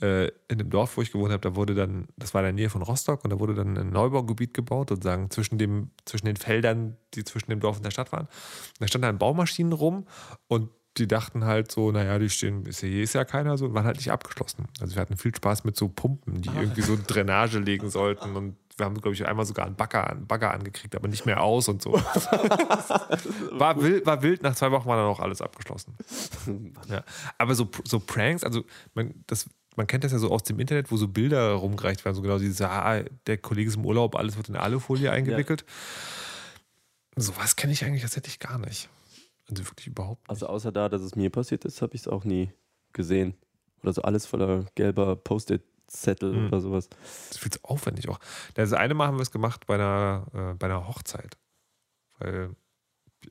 [0.00, 2.70] in dem Dorf, wo ich gewohnt habe, da wurde dann, das war in der Nähe
[2.70, 6.96] von Rostock und da wurde dann ein Neubaugebiet gebaut, sozusagen zwischen, dem, zwischen den Feldern,
[7.14, 8.26] die zwischen dem Dorf und der Stadt waren.
[8.26, 10.06] Und da standen dann Baumaschinen rum
[10.46, 13.66] und die dachten halt so, naja, die stehen, ist ja, hier ist ja keiner so,
[13.66, 14.66] und waren halt nicht abgeschlossen.
[14.80, 18.56] Also wir hatten viel Spaß mit so Pumpen, die irgendwie so Drainage legen sollten und
[18.76, 21.68] wir haben, glaube ich, einmal sogar einen Bagger, einen Bagger angekriegt, aber nicht mehr aus
[21.68, 21.92] und so.
[23.52, 25.96] war, wild, war wild, nach zwei Wochen war dann auch alles abgeschlossen.
[26.88, 27.02] Ja.
[27.36, 30.90] Aber so, so Pranks, also man, das, man kennt das ja so aus dem Internet,
[30.90, 34.36] wo so Bilder rumgereicht werden, so genau dieses, ah, der Kollege ist im Urlaub, alles
[34.36, 35.64] wird in Alufolie eingewickelt.
[37.16, 38.88] Sowas kenne ich eigentlich tatsächlich gar nicht.
[39.48, 40.30] Also wirklich überhaupt nicht.
[40.30, 42.52] also außer da, dass es mir passiert ist, habe ich es auch nie
[42.92, 43.34] gesehen.
[43.82, 46.46] Oder so alles voller gelber Post-it-Zettel Mhm.
[46.48, 46.88] oder sowas.
[46.90, 48.18] Das ist viel zu aufwendig auch.
[48.54, 51.38] Das eine Mal haben wir es gemacht bei einer, äh, bei einer Hochzeit.
[52.18, 52.50] Weil,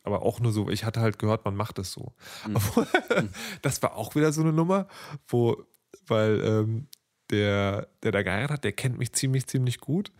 [0.03, 2.13] aber auch nur so, ich hatte halt gehört, man macht es so.
[2.47, 2.55] Mhm.
[2.55, 2.87] Obwohl,
[3.61, 4.87] das war auch wieder so eine Nummer,
[5.27, 5.63] wo,
[6.09, 6.87] weil ähm,
[7.29, 10.11] der, der da geheiratet hat, der kennt mich ziemlich, ziemlich gut.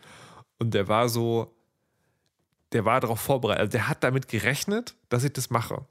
[0.58, 1.54] Und der war so,
[2.72, 3.60] der war darauf vorbereitet.
[3.60, 5.86] Also der hat damit gerechnet, dass ich das mache.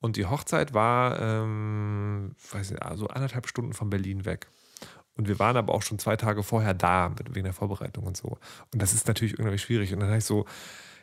[0.00, 4.48] Und die Hochzeit war, ähm, weiß nicht, also anderthalb Stunden von Berlin weg.
[5.16, 8.38] Und wir waren aber auch schon zwei Tage vorher da, wegen der Vorbereitung und so.
[8.72, 9.92] Und das ist natürlich irgendwie schwierig.
[9.92, 10.46] Und dann habe ich so,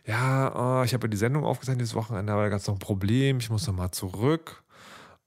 [0.05, 2.75] ja, oh, ich habe ja die Sendung aufgezeichnet dieses Wochenende, aber da gab es noch
[2.75, 4.63] ein Problem, ich muss noch mal zurück.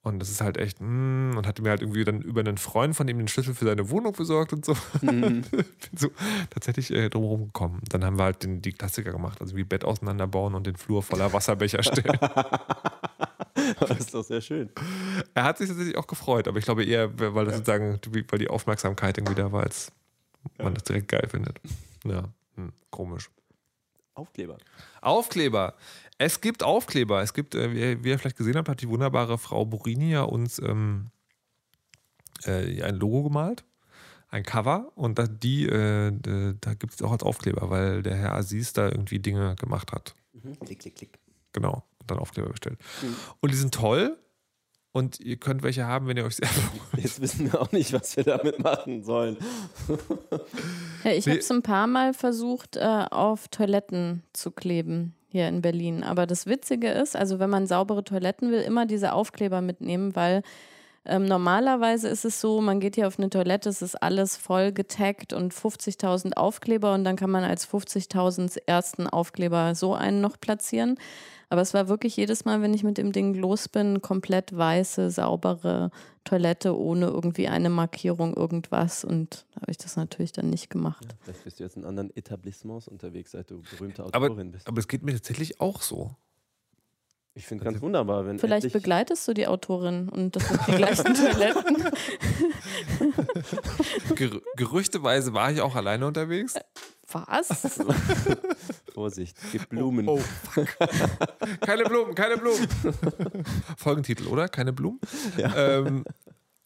[0.02, 2.96] Und das ist halt echt, mm, und hatte mir halt irgendwie dann über einen Freund
[2.96, 4.74] von ihm den Schlüssel für seine Wohnung besorgt und so.
[5.02, 5.42] Mhm.
[5.50, 6.10] Bin so
[6.48, 7.82] tatsächlich äh, drumherum gekommen.
[7.90, 11.02] Dann haben wir halt den, die Klassiker gemacht, also wie Bett auseinanderbauen und den Flur
[11.02, 12.18] voller Wasserbecher stellen.
[13.80, 14.70] das ist doch sehr schön.
[15.34, 17.58] Er hat sich tatsächlich auch gefreut, aber ich glaube eher, weil das ja.
[17.58, 19.92] sozusagen, weil die Aufmerksamkeit irgendwie da war, als
[20.56, 20.64] ja.
[20.64, 21.60] man das direkt geil findet.
[22.04, 22.24] Ja,
[22.56, 23.30] hm, komisch.
[24.14, 24.56] Aufkleber.
[25.02, 25.74] Aufkleber.
[26.20, 27.22] Es gibt Aufkleber.
[27.22, 30.22] Es gibt, äh, wie, wie, ihr vielleicht gesehen habt, hat die wunderbare Frau Burini ja
[30.22, 31.10] uns ähm,
[32.44, 33.64] äh, ein Logo gemalt,
[34.28, 36.12] ein Cover und da, die, äh,
[36.60, 40.14] da gibt es auch als Aufkleber, weil der Herr Aziz da irgendwie Dinge gemacht hat.
[40.34, 40.60] Mhm.
[40.60, 41.18] Klick, klick, klick.
[41.54, 42.78] Genau, und dann Aufkleber bestellt.
[43.00, 43.16] Mhm.
[43.40, 44.18] Und die sind toll.
[44.92, 46.54] Und ihr könnt welche haben, wenn ihr euch selber
[46.92, 47.02] wollt.
[47.04, 49.38] Jetzt wissen wir auch nicht, was wir damit machen sollen.
[51.04, 51.32] ja, ich nee.
[51.32, 56.02] habe es ein paar Mal versucht, äh, auf Toiletten zu kleben hier in Berlin.
[56.02, 60.42] Aber das Witzige ist, also wenn man saubere Toiletten will, immer diese Aufkleber mitnehmen, weil
[61.06, 64.70] ähm, normalerweise ist es so, man geht hier auf eine Toilette, es ist alles voll
[64.72, 70.38] getaggt und 50.000 Aufkleber und dann kann man als 50.000 ersten Aufkleber so einen noch
[70.38, 70.98] platzieren.
[71.50, 75.10] Aber es war wirklich jedes Mal, wenn ich mit dem Ding los bin, komplett weiße,
[75.10, 75.90] saubere
[76.22, 79.04] Toilette ohne irgendwie eine Markierung, irgendwas.
[79.04, 81.04] Und da habe ich das natürlich dann nicht gemacht.
[81.04, 84.68] Ja, vielleicht bist du jetzt in anderen Etablissements unterwegs, seit du berühmte Autorin aber, bist.
[84.68, 86.14] Aber es geht mir tatsächlich auch so.
[87.34, 88.38] Ich finde ganz wunderbar, wenn.
[88.38, 91.84] Vielleicht begleitest du die Autorin und das sind die gleichen Toiletten.
[94.14, 96.54] Ger gerüchteweise war ich auch alleine unterwegs.
[97.12, 97.80] Was?
[99.00, 100.06] Vorsicht, gib Blumen.
[100.06, 100.20] Oh,
[100.56, 100.64] oh
[101.62, 102.68] keine Blumen, keine Blumen.
[103.78, 104.46] Folgentitel, oder?
[104.46, 105.00] Keine Blumen?
[105.38, 105.78] Ja.
[105.78, 106.04] Ähm,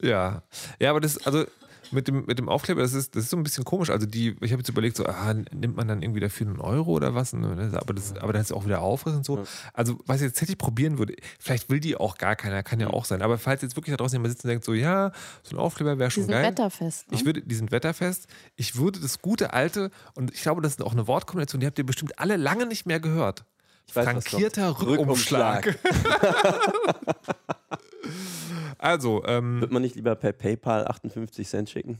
[0.02, 0.42] ja.
[0.80, 1.44] Ja, aber das, also
[1.90, 3.90] mit dem, mit dem Aufkleber, das ist, das ist so ein bisschen komisch.
[3.90, 6.92] Also die, ich habe jetzt überlegt, so, ah, nimmt man dann irgendwie dafür einen Euro
[6.92, 7.34] oder was?
[7.34, 9.44] Aber, das, aber dann ist auch wieder Aufriss und so.
[9.72, 12.80] Also, was ich jetzt hätte ich probieren würde, vielleicht will die auch gar keiner, kann
[12.80, 13.22] ja auch sein.
[13.22, 15.98] Aber falls jetzt wirklich da draußen jemand sitzt und denkt, so, ja, so ein Aufkleber
[15.98, 16.50] wäre schon die sind geil.
[16.50, 17.10] Wetterfest.
[17.10, 17.18] Ne?
[17.18, 18.26] Ich würde, die sind wetterfest.
[18.56, 21.78] Ich würde das gute alte, und ich glaube, das ist auch eine Wortkombination, die habt
[21.78, 23.44] ihr bestimmt alle lange nicht mehr gehört.
[23.92, 25.66] Weiß, Frankierter Rückumschlag.
[25.66, 25.78] Rückumschlag.
[28.78, 31.98] Also, ähm, Wird man nicht lieber per PayPal 58 Cent schicken?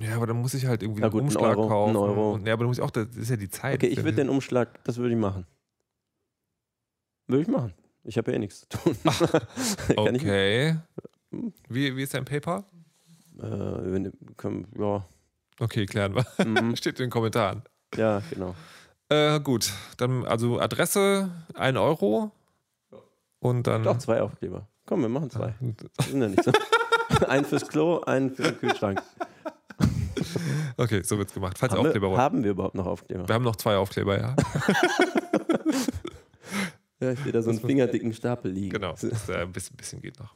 [0.00, 1.96] Ja, aber dann muss ich halt irgendwie einen gut, Umschlag Euro, kaufen.
[1.96, 2.32] Euro.
[2.34, 3.74] Und, ja, aber du musst auch, das ist ja die Zeit.
[3.74, 5.46] Okay, ich würde den Umschlag, das würde ich machen.
[7.26, 7.74] Würde ich machen.
[8.04, 8.96] Ich habe ja eh nichts zu tun.
[9.96, 10.78] okay.
[11.68, 12.64] Wie, wie ist dein PayPal?
[13.38, 15.04] Äh, wenn, können, ja.
[15.58, 16.46] Okay, klären wir.
[16.46, 16.76] Mhm.
[16.76, 17.62] Steht in den Kommentaren.
[17.96, 18.54] Ja, genau.
[19.10, 22.30] Äh, gut, dann also Adresse 1 Euro
[23.40, 23.82] und dann.
[23.82, 24.66] Doch, zwei Aufkleber.
[24.90, 25.54] Komm, wir machen zwei.
[25.60, 26.50] sind ja nicht so.
[27.28, 29.00] einen fürs Klo, einen für den Kühlschrank.
[30.76, 31.56] Okay, so wird's gemacht.
[31.58, 33.26] Falls haben Aufkleber wir, Haben wir überhaupt noch Aufkleber?
[33.26, 34.36] Wir haben noch zwei Aufkleber, ja.
[37.00, 38.70] ja, ich sehe da so einen fingerdicken Stapel liegen.
[38.70, 40.34] Genau, das, ein bisschen, bisschen geht noch.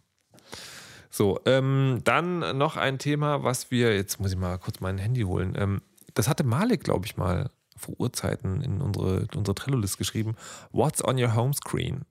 [1.11, 5.23] So, ähm, dann noch ein Thema, was wir, jetzt muss ich mal kurz mein Handy
[5.23, 5.55] holen.
[5.57, 5.83] Ähm,
[6.15, 10.37] das hatte Malik, glaube ich, mal vor Urzeiten in unsere, unsere Trello-List geschrieben.
[10.73, 12.05] What's on your home screen?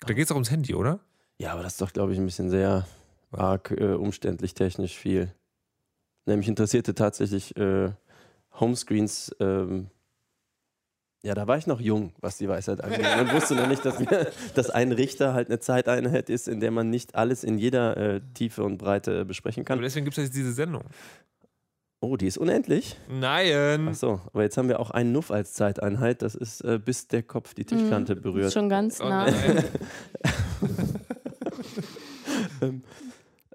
[0.00, 1.00] Da geht es auch ums Handy, oder?
[1.38, 2.86] Ja, aber das ist doch, glaube ich, ein bisschen sehr
[3.32, 5.32] arg äh, umständlich technisch viel.
[6.24, 7.90] Nämlich interessierte tatsächlich äh,
[8.58, 9.34] Homescreens.
[9.40, 9.88] Ähm,
[11.22, 13.02] ja, da war ich noch jung, was die Weisheit angeht.
[13.02, 16.70] Man wusste noch nicht, dass, wir, dass ein Richter halt eine Zeiteinheit ist, in der
[16.70, 19.78] man nicht alles in jeder äh, Tiefe und Breite besprechen kann.
[19.78, 20.84] Aber deswegen gibt es jetzt diese Sendung.
[22.00, 22.96] Oh, die ist unendlich?
[23.08, 23.88] Nein.
[23.90, 26.22] Ach so, aber jetzt haben wir auch einen Nuff als Zeiteinheit.
[26.22, 28.46] Das ist, äh, bis der Kopf die Tischkante mhm, berührt.
[28.48, 29.26] Ist schon ganz oh nah.
[29.26, 30.68] Oh
[32.62, 32.82] ähm,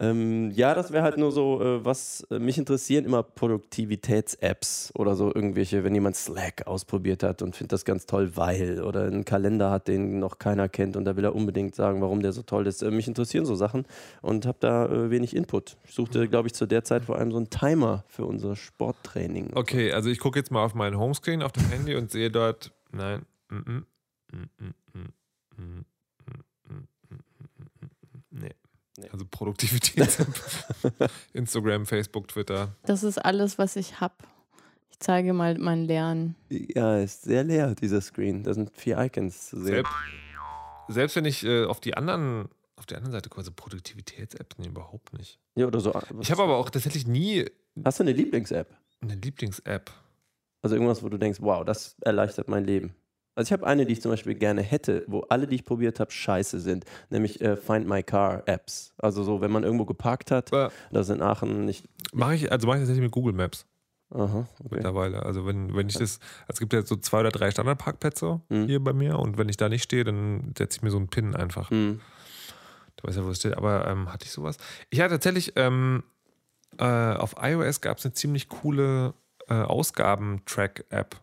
[0.02, 5.16] ähm, ja, das wäre halt nur so, äh, was äh, mich interessieren, immer Produktivitäts-Apps oder
[5.16, 9.26] so irgendwelche, wenn jemand Slack ausprobiert hat und findet das ganz toll, weil oder einen
[9.26, 12.42] Kalender hat, den noch keiner kennt und da will er unbedingt sagen, warum der so
[12.42, 12.82] toll ist.
[12.82, 13.86] Äh, mich interessieren so Sachen
[14.24, 15.78] und habe da äh, wenig Input.
[15.86, 19.52] Ich suchte, glaube ich, zu der Zeit vor allem so einen Timer für unser Sporttraining.
[19.54, 22.72] Okay, also ich gucke jetzt mal auf meinen Homescreen auf dem Handy und sehe dort,
[22.92, 23.86] nein, mm, mm,
[24.32, 25.12] mm,
[28.32, 28.50] nee.
[29.02, 29.10] Nee.
[29.12, 30.18] Also Produktivität.
[31.34, 32.76] Instagram, Facebook, Twitter.
[32.84, 34.16] Das ist alles, was ich habe.
[34.92, 36.36] Ich zeige mal mein Lernen.
[36.50, 38.44] Ja, ist sehr leer, dieser Screen.
[38.44, 39.74] Da sind vier Icons zu sehen.
[39.76, 39.94] Selbst,
[40.88, 45.14] selbst wenn ich äh, auf die anderen, auf der anderen Seite quasi Produktivitäts-Apps, nee, überhaupt
[45.14, 45.40] nicht.
[45.56, 45.94] Ja, oder so.
[46.20, 47.50] Ich habe aber auch tatsächlich nie
[47.84, 48.76] Hast du eine Lieblings-App?
[49.02, 49.92] Eine Lieblings-App.
[50.62, 52.94] Also irgendwas, wo du denkst, wow, das erleichtert mein Leben.
[53.36, 56.00] Also ich habe eine, die ich zum Beispiel gerne hätte, wo alle, die ich probiert
[56.00, 58.94] habe, scheiße sind, nämlich äh, Find My Car Apps.
[58.98, 61.88] Also so, wenn man irgendwo geparkt hat, Äh, das in Aachen nicht.
[62.13, 63.65] mache ich, also mache ich tatsächlich mit Google Maps
[64.13, 64.76] Aha, okay.
[64.76, 65.24] mittlerweile.
[65.24, 68.65] Also wenn, wenn ich das, also es gibt ja so zwei oder drei Standardparkplätze Mhm.
[68.65, 71.08] hier bei mir und wenn ich da nicht stehe, dann setze ich mir so einen
[71.08, 71.70] Pin einfach.
[71.72, 72.02] Hm.
[72.98, 73.56] Du weißt ja, wo es steht.
[73.56, 74.58] Aber ähm, hatte ich sowas?
[74.89, 76.04] Ich hatte tatsächlich, ähm,
[76.78, 79.13] äh, auf iOS gab es eine ziemlich coole
[79.48, 81.15] äh, Ausgaben-Track-App,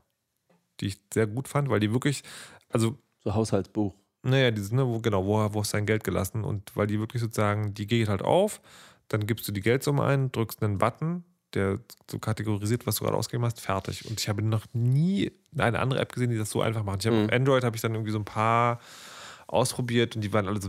[0.80, 2.22] die ich sehr gut fand, weil die wirklich,
[2.70, 3.94] also So Haushaltsbuch.
[4.22, 6.44] Naja, dieses, ne, wo, genau, wo, wo hast du dein Geld gelassen?
[6.44, 8.60] Und weil die wirklich sozusagen, die geht halt auf,
[9.08, 11.78] dann gibst du die Geldsumme ein, drückst einen Button, der
[12.10, 14.04] so kategorisiert, was du gerade ausgegeben hast, fertig.
[14.10, 17.00] Und ich habe noch nie eine andere App gesehen, die das so einfach macht.
[17.02, 17.24] Ich habe Mhm.
[17.26, 18.80] auf Android habe ich dann irgendwie so ein paar
[19.46, 20.68] ausprobiert und die waren alle so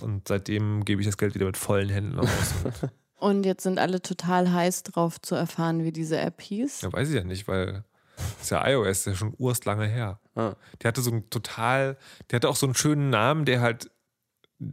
[0.00, 2.28] und seitdem gebe ich das Geld wieder mit vollen Händen aus.
[3.20, 6.82] Und, Und jetzt sind alle total heiß drauf zu erfahren, wie diese App hieß.
[6.82, 7.84] ja, weiß ich ja nicht, weil
[8.16, 10.20] das ist ja iOS, das ist ja schon urst lange her.
[10.34, 10.54] Ah.
[10.82, 11.96] Der hatte so einen total,
[12.30, 13.90] der hatte auch so einen schönen Namen, der halt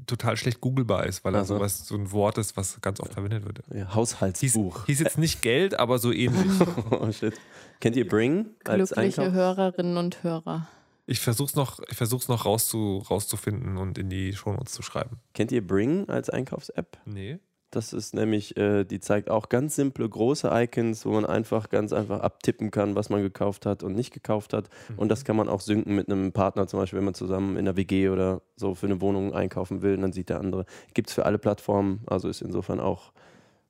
[0.05, 1.55] total schlecht googlebar ist, weil er Ach so.
[1.55, 3.61] sowas, so ein Wort ist, was ganz oft verwendet wird.
[3.73, 4.85] Ja, Hieß, Haushaltsbuch.
[4.85, 6.51] hieß jetzt nicht Geld, aber so ähnlich.
[6.91, 7.33] oh shit.
[7.79, 9.31] Kennt ihr Bring als Glückliche?
[9.31, 10.67] Hörerinnen und Hörer.
[11.07, 15.19] Ich versuch's noch, ich versuch's noch rauszu, rauszufinden und in die Shownotes zu schreiben.
[15.33, 16.97] Kennt ihr Bring als Einkaufs-App?
[17.05, 17.39] Nee.
[17.71, 21.93] Das ist nämlich, äh, die zeigt auch ganz simple, große Icons, wo man einfach ganz
[21.93, 24.69] einfach abtippen kann, was man gekauft hat und nicht gekauft hat.
[24.97, 27.63] Und das kann man auch synken mit einem Partner, zum Beispiel, wenn man zusammen in
[27.63, 30.65] der WG oder so für eine Wohnung einkaufen will, und dann sieht der andere.
[30.93, 33.13] Gibt es für alle Plattformen, also ist insofern auch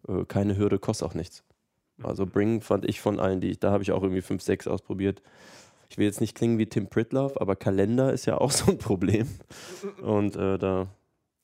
[0.08, 1.44] äh, keine Hürde, kostet auch nichts.
[2.02, 4.68] Also Bring fand ich von allen, die ich, da habe ich auch irgendwie 5, 6
[4.68, 5.22] ausprobiert.
[5.90, 8.78] Ich will jetzt nicht klingen wie Tim Pritloff, aber Kalender ist ja auch so ein
[8.80, 9.28] Problem.
[10.02, 10.88] Und äh, da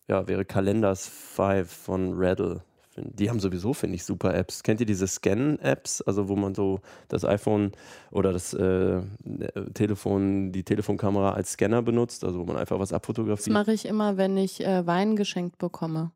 [0.08, 2.62] ja, wäre Kalenders 5 von Raddle.
[3.00, 4.64] Die haben sowieso, finde ich, super Apps.
[4.64, 6.02] Kennt ihr diese Scan-Apps?
[6.02, 7.72] Also, wo man so das iPhone
[8.10, 9.02] oder das äh,
[9.76, 13.54] Telefon, die Telefonkamera als Scanner benutzt, also wo man einfach was Das abfotografiert.
[13.54, 16.10] mache ich immer, wenn ich äh, Wein geschenkt bekomme.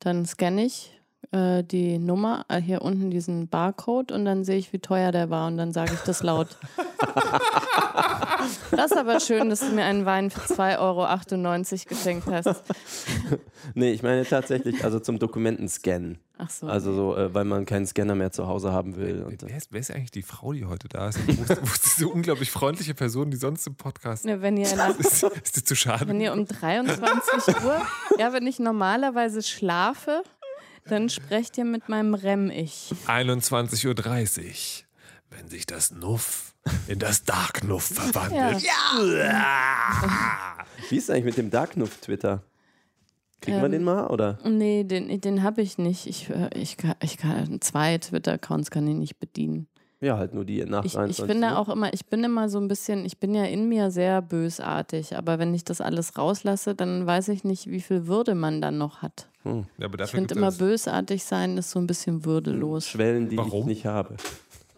[0.00, 1.00] Dann scanne ich
[1.32, 5.30] äh, die Nummer, äh, hier unten diesen Barcode und dann sehe ich, wie teuer der
[5.30, 6.58] war und dann sage ich das laut.
[8.70, 12.62] das ist aber schön, dass du mir einen Wein für 2,98 Euro geschenkt hast.
[13.74, 16.18] Nee, ich meine tatsächlich, also zum Dokumentenscannen.
[16.38, 16.66] Ach so.
[16.68, 19.22] Also so, äh, weil man keinen Scanner mehr zu Hause haben will.
[19.22, 21.18] Und, Wer ist, wer ist eigentlich die Frau, die heute da ist?
[21.26, 24.74] Wo ist, wo ist diese unglaublich freundliche Person, die sonst im Podcast Ne, wenn, ihr
[24.76, 25.24] nach, ist?
[25.24, 26.06] Ist die zu schade?
[26.06, 27.82] wenn ihr um 23 Uhr,
[28.18, 30.22] ja, wenn ich normalerweise schlafe,
[30.86, 32.92] dann sprecht ihr mit meinem REM-Ich.
[33.06, 34.84] 21.30 Uhr.
[35.30, 36.54] Wenn sich das Nuff
[36.88, 38.62] in das Dark Nuff verwandelt.
[40.90, 42.42] wie ist es eigentlich mit dem Darknuff Twitter?
[43.40, 44.06] Kriegen wir Ähm, den mal?
[44.08, 44.38] Oder?
[44.44, 46.06] Nee, den, den habe ich nicht.
[46.06, 49.68] Ich, ich, kann, ich kann zwei Twitter-Accounts kann ich nicht bedienen.
[50.00, 51.58] Ja, halt nur die nach Ich, ich 23 bin da Uhr.
[51.58, 55.16] auch immer, ich bin immer so ein bisschen, ich bin ja in mir sehr bösartig,
[55.16, 58.78] aber wenn ich das alles rauslasse, dann weiß ich nicht, wie viel Würde man dann
[58.78, 59.28] noch hat.
[59.44, 62.86] Ja, aber Ich finde immer bösartig sein ist so ein bisschen würdelos.
[62.86, 63.60] Schwellen, die Warum?
[63.62, 64.16] ich nicht habe.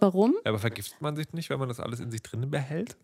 [0.00, 0.34] Warum?
[0.44, 2.96] Aber vergiftet man sich nicht, wenn man das alles in sich drin behält?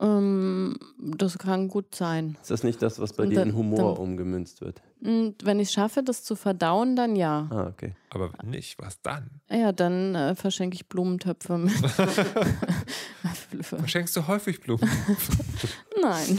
[0.00, 2.36] Ähm, das kann gut sein.
[2.42, 4.82] Ist das nicht das, was bei dir in Humor dann- umgemünzt wird?
[5.00, 7.48] Und wenn ich schaffe, das zu verdauen, dann ja.
[7.50, 7.94] Ah, okay.
[8.10, 9.30] Aber wenn nicht, was dann?
[9.50, 11.72] Ja, dann äh, verschenke ich Blumentöpfe mit.
[13.62, 14.88] Verschenkst du häufig Blumen?
[16.00, 16.38] Nein.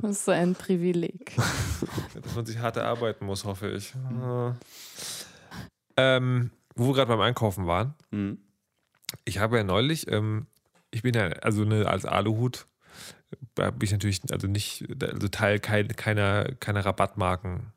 [0.00, 1.36] Das ist so ein Privileg.
[2.22, 3.94] Dass man sich hart erarbeiten muss, hoffe ich.
[3.94, 4.52] Äh.
[5.96, 7.94] Ähm, wo wir gerade beim Einkaufen waren.
[8.10, 8.38] Mhm.
[9.24, 10.46] Ich habe ja neulich, ähm,
[10.90, 12.66] ich bin ja, also ne, als Aluhut,
[13.56, 17.72] bin ich natürlich, also nicht, also Teil kein, keiner, keiner Rabattmarken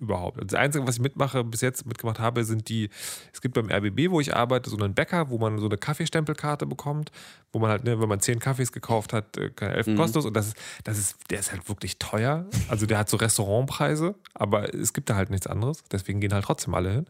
[0.00, 0.36] überhaupt.
[0.38, 2.90] Also das Einzige, was ich mitmache, bis jetzt mitgemacht habe, sind die,
[3.32, 6.66] es gibt beim RBB, wo ich arbeite, so einen Bäcker, wo man so eine Kaffeestempelkarte
[6.66, 7.12] bekommt,
[7.52, 9.96] wo man halt, ne, wenn man zehn Kaffees gekauft hat, äh, keine elf Mhm.
[9.96, 12.46] kostenlos und das ist, das ist, der ist halt wirklich teuer.
[12.68, 16.44] Also der hat so Restaurantpreise, aber es gibt da halt nichts anderes, deswegen gehen halt
[16.44, 17.06] trotzdem alle hin.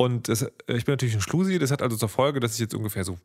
[0.00, 2.58] Und das, äh, ich bin natürlich ein Schlusi, das hat also zur Folge, dass ich
[2.60, 3.18] jetzt ungefähr so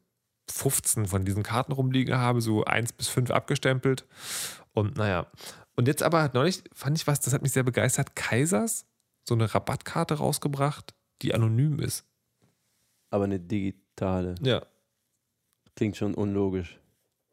[0.52, 4.06] 15 von diesen Karten rumliegen habe, so 1 bis 5 abgestempelt.
[4.74, 5.28] Und naja.
[5.78, 8.14] Und jetzt aber neulich fand ich was, das hat mich sehr begeistert.
[8.18, 8.86] Kaisers
[9.24, 12.04] so eine Rabattkarte rausgebracht, die anonym ist.
[13.10, 14.36] Aber eine digitale.
[14.42, 14.62] Ja.
[15.76, 16.78] Klingt schon unlogisch.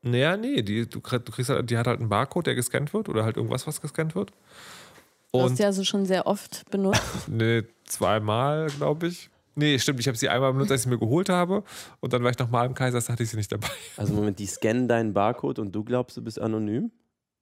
[0.03, 2.95] Naja, nee, die, du, krieg- du kriegst halt, die hat halt einen Barcode, der gescannt
[2.95, 4.33] wird oder halt irgendwas, was gescannt wird.
[5.33, 7.01] Du hast Und die also schon sehr oft benutzt.
[7.29, 9.31] nee, zweimal, glaube ich.
[9.55, 11.63] Nee, stimmt, ich habe sie einmal benutzt, als ich sie mir geholt habe.
[12.01, 13.69] Und dann war ich nochmal im Kaisers, da hatte ich sie nicht dabei.
[13.97, 16.91] Also Moment, die scannen deinen Barcode und du glaubst, du bist anonym?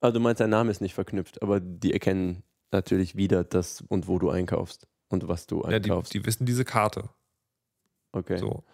[0.01, 4.09] Also du meinst, dein Name ist nicht verknüpft, aber die erkennen natürlich wieder das und
[4.09, 6.15] wo du einkaufst und was du Ja, die, einkaufst.
[6.15, 7.11] die wissen diese Karte.
[8.13, 8.39] Okay.
[8.39, 8.65] So.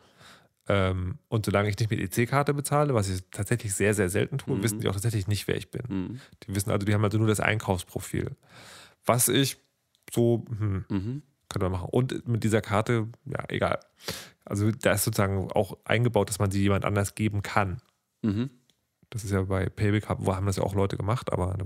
[0.69, 4.57] Ähm, und solange ich nicht mit EC-Karte bezahle, was ich tatsächlich sehr, sehr selten tue,
[4.57, 4.63] Mhm.
[4.63, 5.83] wissen die auch tatsächlich nicht, wer ich bin.
[5.89, 6.21] Mhm.
[6.43, 8.31] Die wissen also, die haben also nur das Einkaufsprofil.
[9.07, 9.57] Was ich
[10.13, 11.23] so, hm, Mhm.
[11.49, 11.89] könnte man machen.
[11.91, 13.81] Und mit dieser Karte, ja, egal.
[14.45, 17.81] Also da ist sozusagen auch eingebaut, dass man sie jemand anders geben kann.
[18.23, 18.51] Mhm.
[19.11, 21.57] Das ist ja bei Payback, haben haben das ja auch Leute gemacht, aber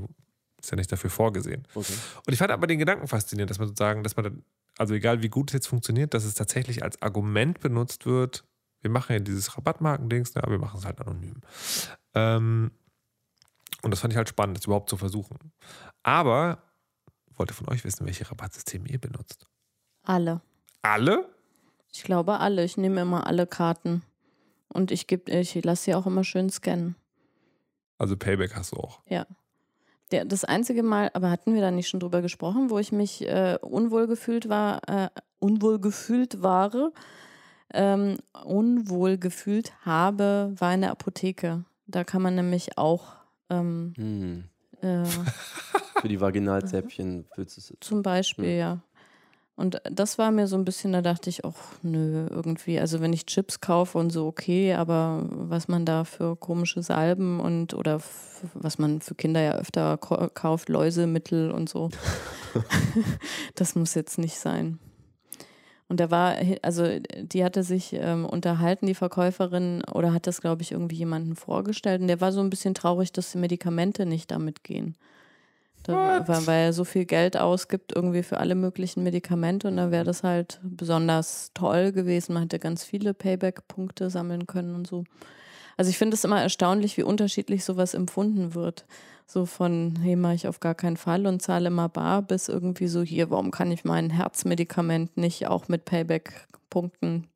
[0.60, 1.66] ist ja nicht dafür vorgesehen.
[1.74, 1.92] Okay.
[2.26, 4.44] Und ich fand aber den Gedanken faszinierend, dass man sozusagen, dass man dann,
[4.78, 8.44] also egal wie gut es jetzt funktioniert, dass es tatsächlich als Argument benutzt wird,
[8.82, 11.40] wir machen ja dieses Rabattmarkendings, ne, aber wir machen es halt anonym.
[12.14, 12.70] Ähm,
[13.82, 15.38] und das fand ich halt spannend, das überhaupt zu versuchen.
[16.02, 16.62] Aber
[17.40, 19.46] wollte von euch wissen, welche Rabattsysteme ihr benutzt.
[20.02, 20.42] Alle.
[20.82, 21.26] Alle?
[21.90, 22.62] Ich glaube alle.
[22.64, 24.02] Ich nehme immer alle Karten.
[24.68, 26.96] Und ich gebe, ich lasse sie auch immer schön scannen.
[27.96, 29.00] Also Payback hast du auch.
[30.10, 33.26] Der, das einzige Mal, aber hatten wir da nicht schon drüber gesprochen, wo ich mich
[33.26, 36.92] äh, unwohl gefühlt war, äh, unwohl gefühlt war,
[37.72, 41.64] ähm, unwohl gefühlt habe, war in der Apotheke.
[41.86, 43.14] Da kann man nämlich auch
[43.48, 44.44] ähm, Hm.
[44.82, 45.04] Äh,
[46.00, 47.74] Für die Vaginalzäpfchen willst du es.
[47.80, 48.58] zum Beispiel, Hm.
[48.58, 48.78] ja.
[49.56, 53.12] Und das war mir so ein bisschen, da dachte ich, ach nö, irgendwie, also wenn
[53.12, 58.00] ich Chips kaufe und so, okay, aber was man da für komische Salben und oder
[58.54, 61.90] was man für Kinder ja öfter kauft, Läusemittel und so,
[63.54, 64.78] das muss jetzt nicht sein.
[65.90, 66.86] Und da war, also
[67.20, 72.00] die hatte sich ähm, unterhalten, die Verkäuferin, oder hat das, glaube ich, irgendwie jemanden vorgestellt.
[72.00, 74.94] Und der war so ein bisschen traurig, dass die Medikamente nicht damit gehen.
[75.82, 79.90] Da, weil, weil er so viel Geld ausgibt irgendwie für alle möglichen Medikamente und da
[79.90, 82.34] wäre das halt besonders toll gewesen.
[82.34, 85.02] Man hätte ganz viele Payback-Punkte sammeln können und so.
[85.76, 88.84] Also ich finde es immer erstaunlich, wie unterschiedlich sowas empfunden wird.
[89.26, 92.88] So von, hey, mache ich auf gar keinen Fall und zahle immer bar, bis irgendwie
[92.88, 97.28] so, hier, warum kann ich mein Herzmedikament nicht auch mit Payback-Punkten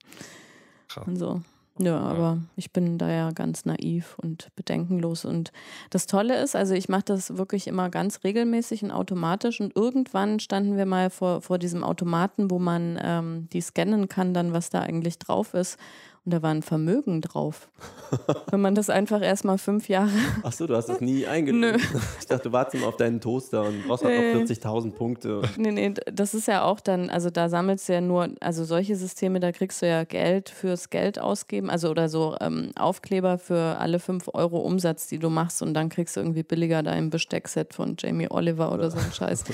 [0.89, 1.07] Krass.
[1.07, 1.41] und so.
[1.79, 5.25] Ja, aber ich bin da ja ganz naiv und bedenkenlos.
[5.25, 5.51] Und
[5.91, 9.61] das Tolle ist, also ich mache das wirklich immer ganz regelmäßig und automatisch.
[9.61, 14.35] Und irgendwann standen wir mal vor, vor diesem Automaten, wo man ähm, die scannen kann,
[14.35, 15.77] dann was da eigentlich drauf ist.
[16.25, 17.69] Und da war ein Vermögen drauf.
[18.51, 20.09] Wenn man das einfach erstmal fünf Jahre.
[20.43, 21.85] Achso, du hast das nie eingelöst.
[22.19, 24.47] Ich dachte, du wartest immer auf deinen Toaster und brauchst halt noch Nee.
[24.47, 25.43] 40.000 Punkte.
[25.59, 28.97] Nee, nee, das ist ja auch dann, also da sammelst du ja nur, also solche
[28.97, 33.77] Systeme, da kriegst du ja Geld fürs Geld ausgeben, also oder so ähm, Aufkleber für
[33.79, 37.75] alle fünf Euro Umsatz, die du machst und dann kriegst du irgendwie billiger dein Besteckset
[37.75, 39.45] von Jamie Oliver oder so ein Scheiß.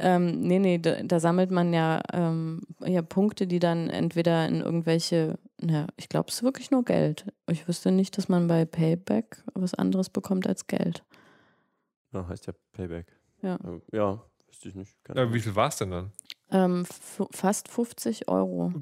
[0.00, 4.60] Ähm, nee, nee, da, da sammelt man ja, ähm, ja Punkte, die dann entweder in
[4.60, 7.26] irgendwelche, ja, ich glaube, es ist wirklich nur Geld.
[7.48, 11.04] Ich wüsste nicht, dass man bei Payback was anderes bekommt als Geld.
[12.12, 13.06] Ja, heißt ja Payback.
[13.42, 13.56] Ja.
[13.56, 14.96] Äh, Ja, wüsste ich nicht.
[15.04, 16.12] Keine Ja, wie viel war es denn dann?
[16.50, 16.84] Ähm,
[17.30, 18.72] fast 50 Euro.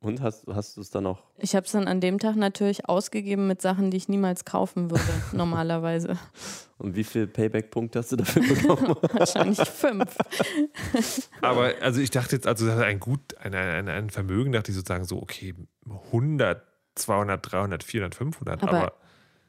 [0.00, 1.18] Und hast, hast du es dann auch?
[1.38, 4.90] Ich habe es dann an dem Tag natürlich ausgegeben mit Sachen, die ich niemals kaufen
[4.92, 5.02] würde,
[5.32, 6.16] normalerweise.
[6.78, 8.94] Und wie viel Payback-Punkte hast du dafür bekommen?
[9.12, 10.16] Wahrscheinlich fünf.
[11.42, 14.70] Aber also ich dachte jetzt, also das hat ein gut, ein, ein, ein Vermögen, dachte
[14.70, 15.54] ich sozusagen so, okay,
[16.12, 16.62] 100,
[16.94, 18.92] 200, 300, 400, 500, Aber- aber,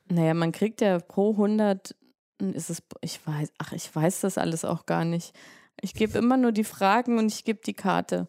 [0.09, 1.95] Naja, man kriegt ja pro 100,
[2.39, 5.34] ist es, ich weiß, ach, ich weiß das alles auch gar nicht.
[5.82, 8.28] Ich gebe immer nur die Fragen und ich gebe die Karte.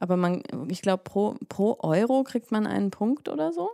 [0.00, 3.70] Aber man, ich glaube, pro, pro Euro kriegt man einen Punkt oder so.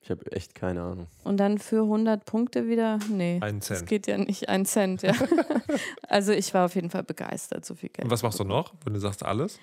[0.00, 1.06] Ich habe echt keine Ahnung.
[1.24, 3.38] Und dann für 100 Punkte wieder, nee.
[3.42, 3.86] Ein Das Cent.
[3.88, 5.12] geht ja nicht, ein Cent, ja.
[6.08, 8.04] also ich war auf jeden Fall begeistert, so viel Geld.
[8.04, 9.58] Und was machst du noch, wenn du sagst alles?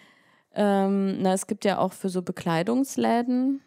[0.54, 3.62] Ähm, na, es gibt ja auch für so Bekleidungsläden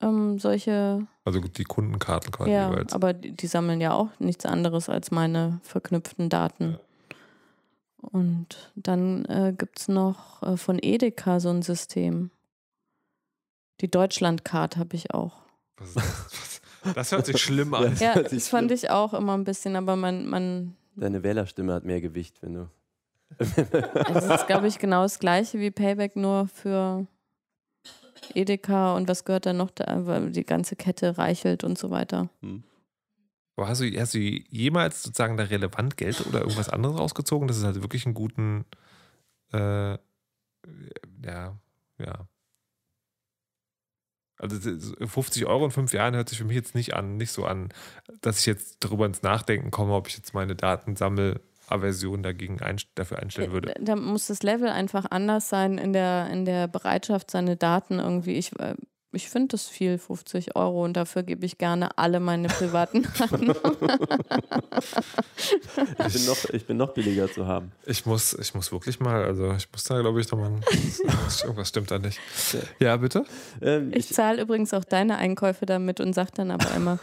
[0.00, 2.92] ähm, solche, Also die Kundenkarten quasi ja, jeweils.
[2.92, 6.78] aber die, die sammeln ja auch nichts anderes als meine verknüpften Daten.
[8.00, 12.30] Und dann äh, gibt es noch äh, von Edeka so ein System.
[13.80, 15.42] Die Deutschlandcard habe ich auch.
[15.78, 16.04] Was das?
[16.82, 17.82] Was- Das hört sich schlimm an.
[17.90, 18.76] Das Ja, sich das fand schlimm.
[18.76, 22.70] ich auch immer ein bisschen, aber man, man Deine Wählerstimme hat mehr Gewicht, wenn du.
[23.38, 27.06] das ist, glaube ich, genau das gleiche wie Payback, nur für
[28.34, 32.28] Edeka und was gehört da noch da, weil die ganze Kette reichelt und so weiter.
[32.40, 32.62] Hm.
[33.58, 37.48] Aber hast du, hast du jemals sozusagen da relevant Geld oder irgendwas anderes rausgezogen?
[37.48, 38.64] Das ist halt wirklich einen guten,
[39.52, 39.58] äh,
[41.24, 41.58] ja,
[41.98, 42.28] ja.
[44.40, 47.32] Also das- 50 Euro in fünf Jahren hört sich für mich jetzt nicht an, nicht
[47.32, 47.70] so an,
[48.20, 53.18] dass ich jetzt darüber ins Nachdenken komme, ob ich jetzt meine Datensammelaversion dagegen einst dafür
[53.18, 53.74] einstellen würde.
[53.80, 58.34] Da muss das Level einfach anders sein in der, in der Bereitschaft, seine Daten irgendwie.
[58.34, 58.76] Ich, äh,
[59.12, 63.52] ich finde das viel, 50 Euro und dafür gebe ich gerne alle meine privaten Daten.
[66.06, 67.72] Ich bin, noch, ich bin noch billiger zu haben.
[67.86, 70.52] Ich muss, ich muss wirklich mal, also ich muss da, glaube ich, nochmal.
[71.42, 72.20] Irgendwas stimmt da nicht.
[72.80, 73.24] Ja, bitte?
[73.62, 76.98] Ähm, Ich zahle übrigens auch deine Einkäufe damit und sage dann aber immer,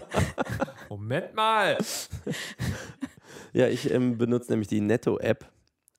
[0.88, 1.76] Moment mal!
[3.52, 5.44] Ja, ich ähm, benutze nämlich die Netto-App.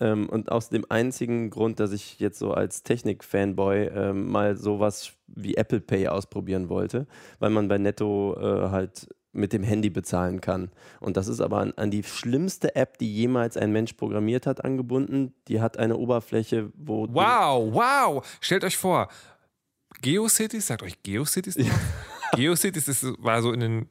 [0.02, 5.14] Ähm, und aus dem einzigen Grund, dass ich jetzt so als Technik-Fanboy ähm, mal sowas
[5.28, 7.08] wie Apple Pay ausprobieren wollte,
[7.40, 10.72] weil man bei Netto äh, halt mit dem Handy bezahlen kann.
[11.00, 14.66] Und das ist aber an, an die schlimmste App, die jemals ein Mensch programmiert hat,
[14.66, 15.34] angebunden.
[15.48, 17.08] Die hat eine Oberfläche, wo.
[17.12, 18.38] Wow, wow!
[18.42, 19.08] Stellt euch vor,
[20.02, 21.68] GeoCities, sagt euch GeoCities noch?
[22.36, 23.90] GeoCities ist, war so in den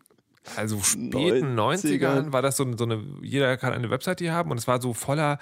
[0.56, 2.32] also späten 90ern 90ern.
[2.32, 5.38] war das so, so eine, jeder kann eine Webseite haben und es war so voller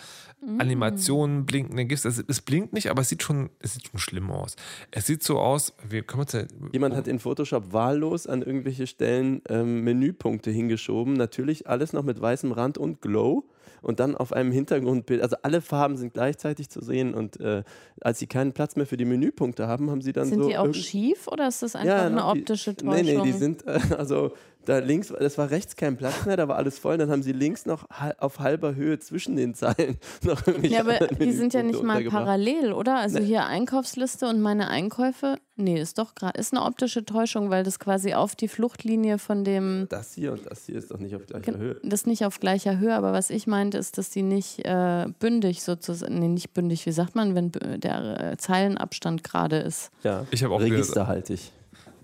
[0.58, 2.04] Animationen, blinkende GIFs.
[2.04, 4.56] Es, es blinkt nicht, aber es sieht schon, es sieht schon schlimm aus.
[4.90, 8.42] Es sieht so aus, wie können wir uns denn- Jemand hat in Photoshop wahllos an
[8.42, 11.14] irgendwelche Stellen ähm, Menüpunkte hingeschoben.
[11.14, 13.44] Natürlich alles noch mit weißem Rand und Glow.
[13.80, 17.14] Und dann auf einem Hintergrundbild, also alle Farben sind gleichzeitig zu sehen.
[17.14, 17.62] Und äh,
[18.00, 20.48] als sie keinen Platz mehr für die Menüpunkte haben, haben sie dann sind so.
[20.48, 23.04] die auch schief oder ist das einfach eine noch, die- optische Täuschung?
[23.04, 24.32] Nee, nee, die sind, äh, also
[24.68, 26.98] da links, es war rechts kein Platz mehr, da war alles voll.
[26.98, 30.80] Dann haben sie links noch hal- auf halber Höhe zwischen den Zeilen noch irgendwelche ja,
[30.80, 32.96] aber die sind ja nicht mal parallel, oder?
[32.98, 35.36] Also hier Einkaufsliste und meine Einkäufe.
[35.60, 39.42] Nee, ist doch gerade, ist eine optische Täuschung, weil das quasi auf die Fluchtlinie von
[39.42, 41.80] dem, Das hier und das hier ist doch nicht auf gleicher Höhe.
[41.82, 45.62] das nicht auf gleicher Höhe, aber was ich meinte, ist, dass die nicht äh, bündig
[45.64, 49.90] sozusagen, nee, nicht bündig, wie sagt man, wenn der äh, Zeilenabstand gerade ist.
[50.04, 51.50] Ja, Ich habe auch registerhaltig.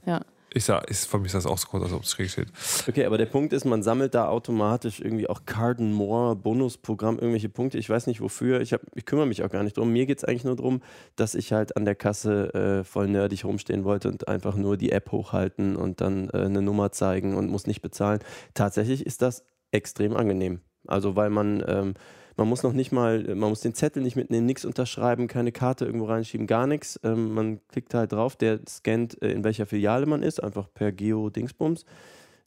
[0.07, 0.23] Ja.
[0.57, 2.47] Ich sag, ich, für mich ist das auch so groß, als ob es schräg steht.
[2.89, 7.49] Okay, aber der Punkt ist, man sammelt da automatisch irgendwie auch Cardon More, Bonusprogramm, irgendwelche
[7.49, 7.77] Punkte.
[7.77, 8.61] Ich weiß nicht wofür.
[8.61, 9.93] Ich, hab, ich kümmere mich auch gar nicht drum.
[9.93, 10.81] Mir geht es eigentlich nur darum,
[11.17, 14.93] dass ich halt an der Kasse äh, voll nerdig rumstehen wollte und einfach nur die
[14.93, 18.21] App hochhalten und dann äh, eine Nummer zeigen und muss nicht bezahlen.
[18.55, 20.61] Tatsächlich ist das extrem angenehm.
[20.87, 21.95] Also weil man, ähm,
[22.37, 25.85] man muss noch nicht mal, man muss den Zettel nicht mitnehmen, nichts unterschreiben, keine Karte
[25.85, 26.99] irgendwo reinschieben, gar nichts.
[27.05, 30.93] Ähm, man klickt halt drauf, der scannt, äh, in welcher Filiale man ist, einfach per
[30.93, 31.85] Geo-Dingsbums.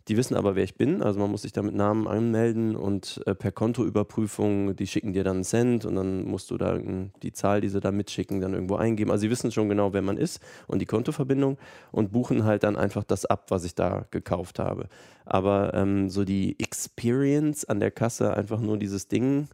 [0.08, 1.04] Die wissen aber, wer ich bin.
[1.04, 5.26] Also man muss sich da mit Namen anmelden und äh, per Kontoüberprüfung, die schicken dir
[5.26, 6.80] dann einen Cent und dann musst du da
[7.22, 9.12] die Zahl, die sie da mitschicken, dann irgendwo eingeben.
[9.12, 11.58] Also sie wissen schon genau, wer man ist und die Kontoverbindung
[11.92, 14.88] und buchen halt dann einfach das ab, was ich da gekauft habe.
[15.26, 19.50] Aber ähm, so die Experience an der Kasse, einfach nur dieses Ding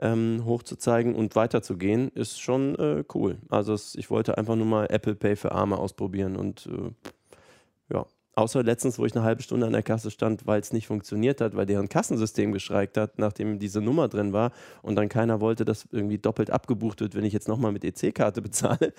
[0.00, 3.38] ähm, hochzuzeigen und weiterzugehen, ist schon äh, cool.
[3.48, 8.06] Also es, ich wollte einfach nur mal Apple Pay für Arme ausprobieren und äh, ja.
[8.38, 11.40] Außer letztens, wo ich eine halbe Stunde an der Kasse stand, weil es nicht funktioniert
[11.40, 15.64] hat, weil deren Kassensystem gestreikt hat, nachdem diese Nummer drin war und dann keiner wollte,
[15.64, 18.92] dass irgendwie doppelt abgebucht wird, wenn ich jetzt nochmal mit EC-Karte bezahle,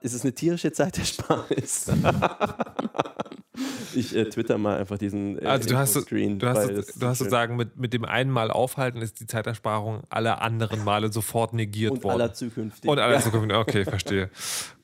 [0.00, 1.92] ist es eine tierische Zeitersparnis.
[3.94, 7.06] ich äh, twitter mal einfach diesen äh, Also du hast, Infoscreen, du hast, ist du
[7.06, 11.54] hast sozusagen mit, mit dem einen Mal aufhalten ist die Zeitersparung aller anderen Male sofort
[11.54, 12.20] negiert und worden.
[12.20, 12.90] aller zukünftigen.
[12.90, 13.58] Und aller Ja.
[13.60, 14.30] Okay, verstehe.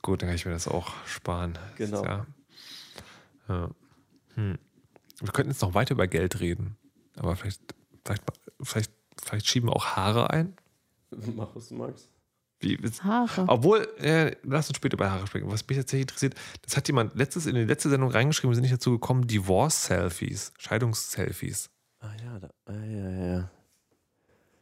[0.03, 1.59] Gut, dann kann ich mir das auch sparen.
[1.77, 2.05] Genau.
[2.05, 2.27] Ja.
[3.49, 3.71] Ja.
[4.35, 4.59] Hm.
[5.21, 6.77] Wir könnten jetzt noch weiter über Geld reden.
[7.17, 7.61] Aber vielleicht,
[8.05, 8.23] vielleicht,
[8.63, 10.57] vielleicht, vielleicht schieben wir auch Haare ein.
[11.37, 12.09] Mach, was du magst.
[12.61, 13.45] Wie, Haare.
[13.49, 15.51] obwohl, äh, lass uns später bei Haare sprechen.
[15.51, 18.63] Was mich tatsächlich interessiert, das hat jemand letztes in die letzte Sendung reingeschrieben, wir sind
[18.63, 21.69] nicht dazu gekommen, Divorce-Selfies, Scheidungs-Selfies.
[22.01, 23.51] Ah ja, da, ah, ja, ja.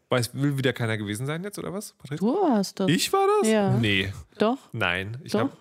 [0.08, 1.92] Weiß, will wieder keiner gewesen sein jetzt, oder was?
[1.94, 2.18] Patrick?
[2.20, 2.90] Du hast das.
[2.90, 3.50] Ich war das?
[3.50, 3.70] Ja.
[3.78, 4.58] Nee, Doch.
[4.72, 5.18] nein.
[5.24, 5.40] Ich Doch.
[5.40, 5.52] habe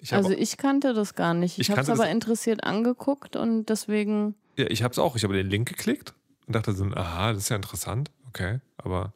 [0.00, 1.58] ich hab, Also ich kannte das gar nicht.
[1.58, 4.34] Ich Ich habe es aber interessiert angeguckt und deswegen.
[4.56, 5.16] ja, ich hab's auch.
[5.16, 6.12] Ich habe den Link geklickt
[6.46, 8.10] und dachte so, aha, das ist ja interessant.
[8.28, 9.14] Okay, aber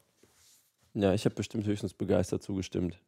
[1.01, 2.99] Ja, ich habe bestimmt höchstens begeistert zugestimmt.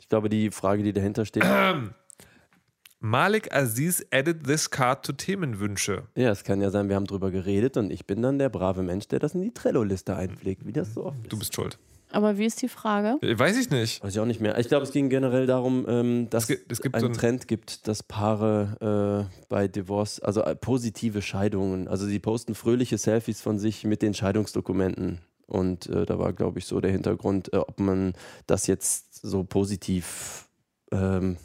[0.00, 1.44] Ich glaube, die Frage, die dahinter steht,
[3.00, 6.04] Malik Aziz added this card to Themenwünsche.
[6.14, 8.82] ja, es kann ja sein, wir haben drüber geredet und ich bin dann der brave
[8.82, 11.40] Mensch, der das in die Trello-Liste einpflegt, wie das so oft Du ist.
[11.40, 11.78] bist schuld.
[12.12, 13.16] Aber wie ist die Frage?
[13.22, 14.04] Weiß ich nicht.
[14.04, 14.58] Weiß ich auch nicht mehr.
[14.58, 17.14] Ich glaube, es ging generell darum, ähm, dass Es gibt- es gibt einen so ein-
[17.14, 22.98] Trend gibt, dass Paare äh, bei Divorce, also äh, positive Scheidungen, also sie posten fröhliche
[22.98, 25.20] Selfies von sich mit den Scheidungsdokumenten.
[25.46, 28.14] Und äh, da war, glaube ich, so der Hintergrund, äh, ob man
[28.46, 30.48] das jetzt so positiv
[30.90, 31.36] ähm,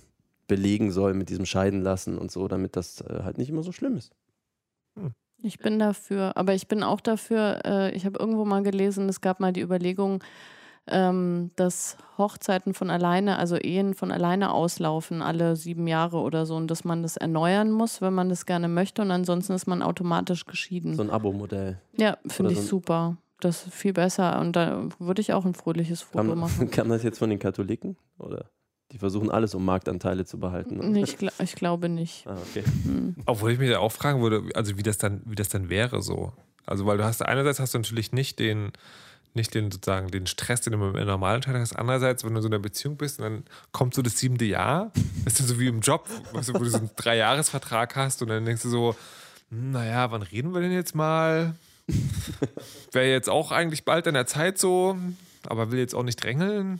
[0.47, 3.71] belegen soll mit diesem Scheiden lassen und so, damit das äh, halt nicht immer so
[3.71, 4.13] schlimm ist.
[5.43, 9.21] Ich bin dafür, aber ich bin auch dafür, äh, ich habe irgendwo mal gelesen, es
[9.21, 10.23] gab mal die Überlegung,
[10.87, 16.55] ähm, dass Hochzeiten von alleine, also Ehen von alleine auslaufen, alle sieben Jahre oder so,
[16.55, 19.83] und dass man das erneuern muss, wenn man das gerne möchte, und ansonsten ist man
[19.83, 20.95] automatisch geschieden.
[20.95, 21.77] So ein Abo-Modell.
[21.97, 23.17] ja, finde ich so super.
[23.39, 26.71] Das ist viel besser und da würde ich auch ein fröhliches Foto Kam, machen.
[26.71, 27.95] kam das jetzt von den Katholiken?
[28.17, 28.49] Oder?
[28.91, 30.91] Die versuchen alles, um Marktanteile zu behalten.
[30.91, 32.25] Nee, ich, gl ich glaube nicht.
[32.25, 32.63] Ah, okay.
[33.25, 36.01] Obwohl ich mich ja auch fragen würde, also wie das dann, wie das dann wäre
[36.01, 36.31] so.
[36.65, 38.71] Also weil du hast einerseits hast du natürlich nicht den,
[39.33, 41.77] nicht den sozusagen den Stress, den du mit einer normalen Scheidung hast.
[41.77, 44.91] Andererseits, wenn du in so einer Beziehung bist und dann kommt so das siebte Jahr,
[45.25, 48.21] das ist dann so wie im Job, weißt du, wo du so einen Dreijahresvertrag hast
[48.21, 48.95] und dann denkst du so,
[49.49, 51.55] hm, naja, wann reden wir denn jetzt mal?
[52.91, 54.97] Wäre jetzt auch eigentlich bald an der Zeit so,
[55.45, 56.79] aber will jetzt auch nicht drängeln.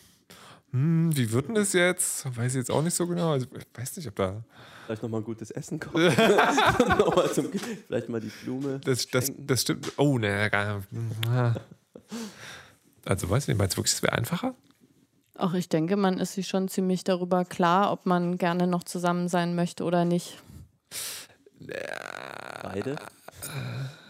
[0.72, 2.26] Hm, wie wird denn das jetzt?
[2.36, 3.32] Weiß ich jetzt auch nicht so genau.
[3.32, 4.43] Also, ich weiß nicht, ob da.
[4.86, 5.82] Vielleicht nochmal ein gutes Essen
[7.34, 7.51] zum,
[7.88, 8.80] vielleicht mal die Blume.
[8.84, 9.91] Das, das, das stimmt.
[9.97, 10.82] Oh, ne, gar
[13.03, 14.55] Also weiß ich nicht, meinst du wirklich, es wäre einfacher?
[15.38, 19.28] Auch ich denke, man ist sich schon ziemlich darüber klar, ob man gerne noch zusammen
[19.28, 20.41] sein möchte oder nicht.
[22.64, 22.95] Beide?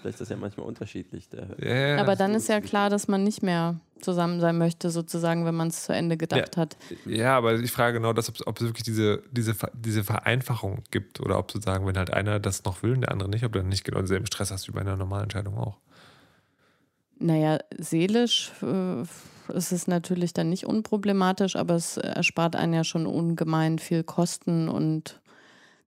[0.08, 1.28] Vielleicht ist das ja manchmal unterschiedlich.
[1.62, 5.54] Ja, Aber dann ist ja klar, dass man nicht mehr zusammen sein möchte, sozusagen, wenn
[5.54, 6.78] man es zu Ende gedacht hat.
[7.06, 11.38] Ja, aber ich frage genau das, ob, es wirklich diese, diese, diese Vereinfachung gibt oder
[11.38, 13.68] ob sozusagen, wenn halt einer das noch will und der andere nicht, ob du dann
[13.68, 15.76] nicht genau denselben Stress hast wie bei einer normalen Entscheidung auch.
[17.20, 19.02] Naja, seelisch äh,
[19.52, 24.70] ist es natürlich dann nicht unproblematisch, aber es erspart einen ja schon ungemein viel Kosten
[24.70, 25.20] und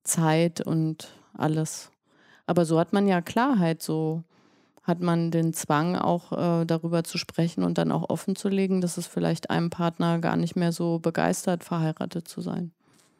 [0.04, 1.90] Zeit und alles.
[2.50, 4.24] Aber so hat man ja Klarheit, so
[4.82, 8.80] hat man den Zwang, auch äh, darüber zu sprechen und dann auch offen zu legen,
[8.80, 12.72] dass es vielleicht einem Partner gar nicht mehr so begeistert, verheiratet zu sein.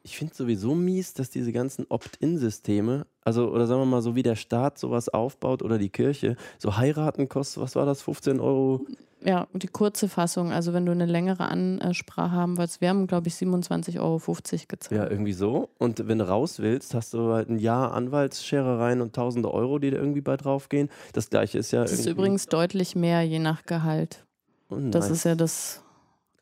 [0.03, 4.25] ich finde sowieso mies, dass diese ganzen Opt-in-Systeme, also oder sagen wir mal so wie
[4.25, 8.85] der Staat sowas aufbaut oder die Kirche, so heiraten kostet, was war das, 15 Euro?
[9.23, 13.29] Ja, die kurze Fassung, also wenn du eine längere Ansprache haben willst, wir haben, glaube
[13.29, 14.19] ich, 27,50 Euro
[14.67, 14.99] gezahlt.
[14.99, 15.69] Ja, irgendwie so.
[15.79, 19.91] Und wenn du raus willst, hast du halt ein Jahr Anwaltsscherereien und tausende Euro, die
[19.91, 20.89] da irgendwie bei draufgehen.
[21.13, 24.25] Das gleiche ist ja Das ist übrigens deutlich mehr, je nach Gehalt.
[24.71, 25.19] Oh, Das nice.
[25.19, 25.83] ist ja das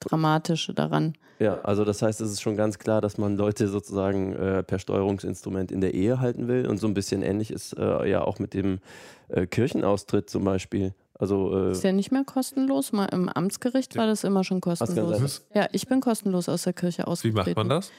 [0.00, 1.14] Dramatische daran.
[1.40, 4.78] Ja, also das heißt, es ist schon ganz klar, dass man Leute sozusagen äh, per
[4.78, 6.66] Steuerungsinstrument in der Ehe halten will.
[6.66, 8.80] Und so ein bisschen ähnlich ist äh, ja auch mit dem
[9.28, 10.94] äh, Kirchenaustritt zum Beispiel.
[11.18, 12.92] Also äh, Ist ja nicht mehr kostenlos.
[12.92, 15.44] Mal im Amtsgericht war das immer schon kostenlos.
[15.52, 17.36] Ja, ich bin kostenlos aus der Kirche Wie ausgetreten.
[17.36, 17.90] macht man das?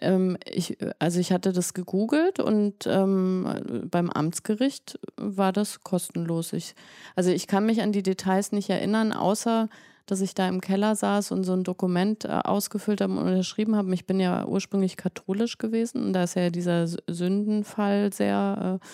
[0.00, 6.52] Ähm, ich, also ich hatte das gegoogelt und ähm, beim Amtsgericht war das kostenlos.
[6.52, 6.74] Ich,
[7.14, 9.68] also ich kann mich an die Details nicht erinnern, außer
[10.06, 13.76] dass ich da im Keller saß und so ein Dokument äh, ausgefüllt habe und unterschrieben
[13.76, 13.92] habe.
[13.94, 18.86] Ich bin ja ursprünglich katholisch gewesen und da ist ja dieser Sündenfall sehr äh,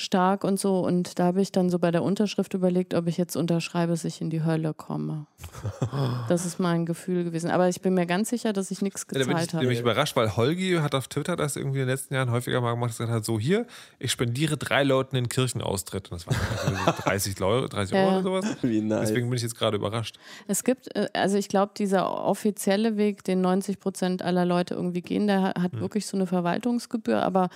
[0.00, 0.78] stark und so.
[0.80, 4.04] Und da habe ich dann so bei der Unterschrift überlegt, ob ich jetzt unterschreibe, dass
[4.04, 5.26] ich in die Hölle komme.
[6.28, 7.50] Das ist mein Gefühl gewesen.
[7.50, 9.62] Aber ich bin mir ganz sicher, dass ich nichts Ja, da bin ich gezahlt habe.
[9.64, 12.72] nämlich überrascht, weil Holgi hat auf Twitter das irgendwie in den letzten Jahren häufiger mal
[12.74, 13.66] gemacht, gesagt hat, so hier,
[13.98, 16.10] ich spendiere drei Leuten den Kirchenaustritt.
[16.12, 18.12] Und das waren 30 Euro, 30 Euro Ja.
[18.18, 18.56] oder sowas.
[18.62, 19.08] wie nice.
[19.08, 20.18] Deswegen bin ich jetzt gerade überrascht.
[20.46, 25.02] Es gibt, äh, also ich glaube, dieser offizielle Weg, den 90 Prozent aller Leute irgendwie
[25.02, 27.48] gehen, der ha- hat wirklich so eine Verwaltungsgebühr, aber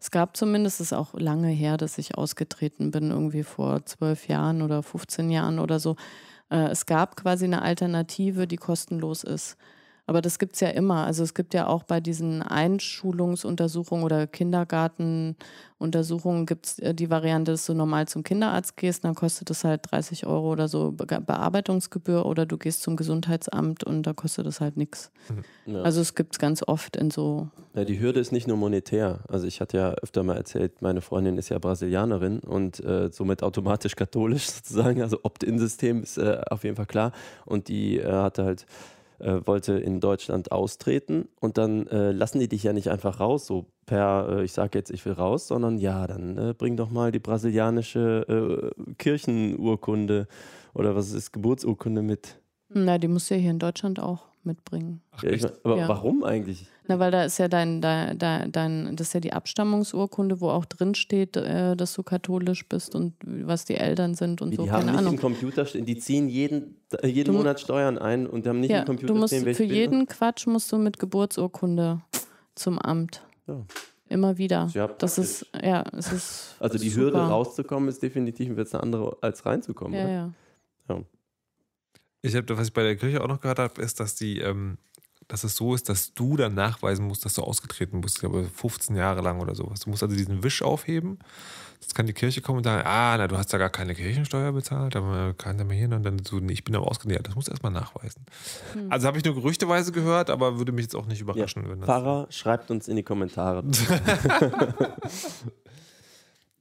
[0.00, 4.28] es gab zumindest, es ist auch lange her, dass ich ausgetreten bin, irgendwie vor zwölf
[4.28, 5.96] Jahren oder 15 Jahren oder so.
[6.50, 9.56] Äh, Es gab quasi eine Alternative, die kostenlos ist.
[10.06, 11.06] Aber das gibt es ja immer.
[11.06, 17.66] Also es gibt ja auch bei diesen Einschulungsuntersuchungen oder Kindergartenuntersuchungen gibt es die Variante, dass
[17.66, 22.26] du normal zum Kinderarzt gehst, dann kostet das halt 30 Euro oder so Be Bearbeitungsgebühr
[22.26, 25.10] oder du gehst zum Gesundheitsamt und da kostet das halt nichts.
[25.66, 25.82] Ja.
[25.82, 29.20] Also es gibt es ganz oft in so, Ja, die Hürde ist nicht nur monetär.
[29.28, 33.42] Also ich hatte ja öfter mal erzählt, meine Freundin ist ja Brasilianerin und äh, somit
[33.42, 35.02] automatisch katholisch sozusagen.
[35.02, 37.12] Also Opt-in-System ist äh, auf jeden Fall klar.
[37.44, 38.66] Und die äh, hatte halt,
[39.20, 43.46] äh, wollte in Deutschland austreten und dann äh, lassen die dich ja nicht einfach raus,
[43.46, 46.90] so per, äh, ich sage jetzt, ich will raus, sondern ja, dann äh, bring doch
[46.90, 50.26] mal die brasilianische äh, Kirchenurkunde
[50.74, 52.40] oder was ist, Geburtsurkunde mit.
[52.68, 55.00] na, die musst du ja hier in Deutschland auch mitbringen.
[55.12, 55.88] Ach, Ja, ich mein, aber Ja.
[55.88, 56.66] warum eigentlich?
[56.88, 60.48] Na, weil da ist ja dein, dein, dein, dein das ist ja die Abstammungsurkunde, wo
[60.50, 64.56] auch drin steht, äh, dass du katholisch bist und was die Eltern sind und Wie,
[64.56, 65.14] so, die haben keine nicht Ahnung.
[65.14, 68.80] im Computer stehen, die ziehen jeden, jeden Du Monat Steuern ein und haben nicht Ja,
[68.80, 72.00] im Computer du musst stehen, für jeden Quatsch musst du mit Geburtsurkunde
[72.54, 73.22] zum Amt.
[73.46, 73.64] Ja.
[74.08, 74.68] Immer wieder.
[74.74, 76.56] Ja, das ist, ja, es ist.
[76.58, 77.04] Also die super.
[77.04, 79.96] Hürde rauszukommen ist definitiv jetzt eine andere als reinzukommen.
[79.96, 80.34] Ja, oder?
[80.88, 81.00] ja.
[82.22, 84.78] Ich habe, was ich bei der Kirche auch noch gehört habe, ist, dass die, ähm,
[85.28, 88.16] dass es so ist, dass du dann nachweisen musst, dass du ausgetreten bist.
[88.16, 89.80] Ich glaube, 15 Jahre lang oder sowas.
[89.80, 91.18] Du musst also diesen Wisch aufheben.
[91.80, 94.52] Jetzt kann die Kirche kommen und sagen, ah, na, du hast ja gar keine Kirchensteuer
[94.52, 97.14] bezahlt, aber kann der mal hin und dann so, nee, ich bin aber ausgetreten.
[97.14, 98.26] Ja, das musst du erstmal nachweisen.
[98.74, 98.92] Hm.
[98.92, 101.86] Also habe ich nur gerüchteweise gehört, aber würde mich jetzt auch nicht überraschen, wenn das.
[101.86, 103.64] Pfarrer, schreibt uns in die Kommentare.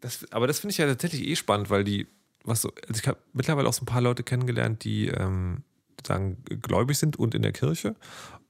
[0.01, 2.07] Das, aber das finde ich ja tatsächlich eh spannend, weil die,
[2.49, 5.63] was so, also ich habe mittlerweile auch so ein paar Leute kennengelernt, die ähm,
[6.05, 7.95] sagen, gläubig sind und in der Kirche.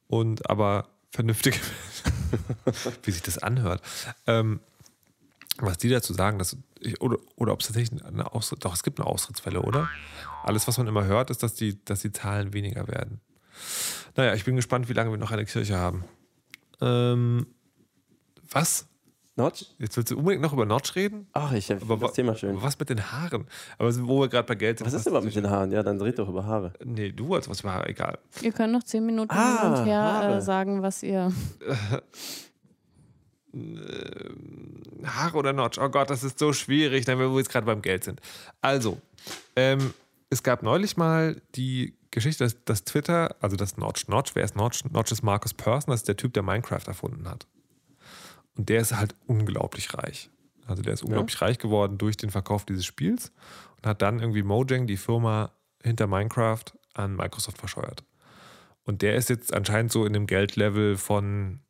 [0.08, 1.58] und aber vernünftige,
[3.04, 3.82] wie sich das anhört.
[4.28, 4.60] Ähm,
[5.58, 8.84] was die dazu sagen, dass, ich, oder, oder ob es tatsächlich eine Ausritt, doch es
[8.84, 9.89] gibt eine Austrittswelle, oder?
[10.43, 13.20] Alles, was man immer hört, ist, dass die, dass die Zahlen weniger werden.
[14.16, 16.06] Naja, ich bin gespannt, wie lange wir noch eine Kirche haben.
[16.82, 17.47] Ähm,
[18.50, 18.88] was?
[19.39, 19.65] Notch?
[19.79, 21.27] Jetzt willst du unbedingt noch über Notch reden?
[21.33, 22.61] Ach, ich finde Aber das Thema schön.
[22.61, 23.47] Was mit den Haaren?
[23.79, 24.85] Aber wo wir gerade bei Geld sind.
[24.87, 25.71] Was ist denn überhaupt mit den Haaren?
[25.71, 26.73] Ja, dann dreht doch über Haare.
[26.83, 28.19] Nee, du wolltest was über Haare, egal.
[28.41, 30.35] Ihr könnt noch zehn Minuten Ah, hin und her Haare.
[30.37, 31.31] äh, sagen, was ihr.
[35.05, 35.77] Haare oder Notch?
[35.79, 38.21] Oh Gott, das ist so schwierig, wenn wir jetzt gerade beim Geld sind.
[38.61, 38.99] Also,
[39.55, 39.93] ähm,
[40.29, 44.55] es gab neulich mal die Geschichte, dass, dass Twitter, also das Notch, Notch, wer ist
[44.55, 44.83] Notch?
[44.91, 47.47] Notch ist Marcus Persson, das ist der Typ, der Minecraft erfunden hat.
[48.56, 50.30] Und der ist halt unglaublich reich.
[50.68, 53.32] Also der ist unglaublich reich geworden durch den Verkauf dieses Spiels
[53.78, 58.04] und hat dann irgendwie Mojang, die Firma hinter Minecraft, an Microsoft verscheuert.
[58.84, 61.62] Und der ist jetzt anscheinend so in dem Geldlevel von,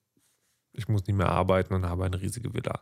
[0.73, 2.81] ich muss nicht mehr arbeiten und habe eine riesige Villa.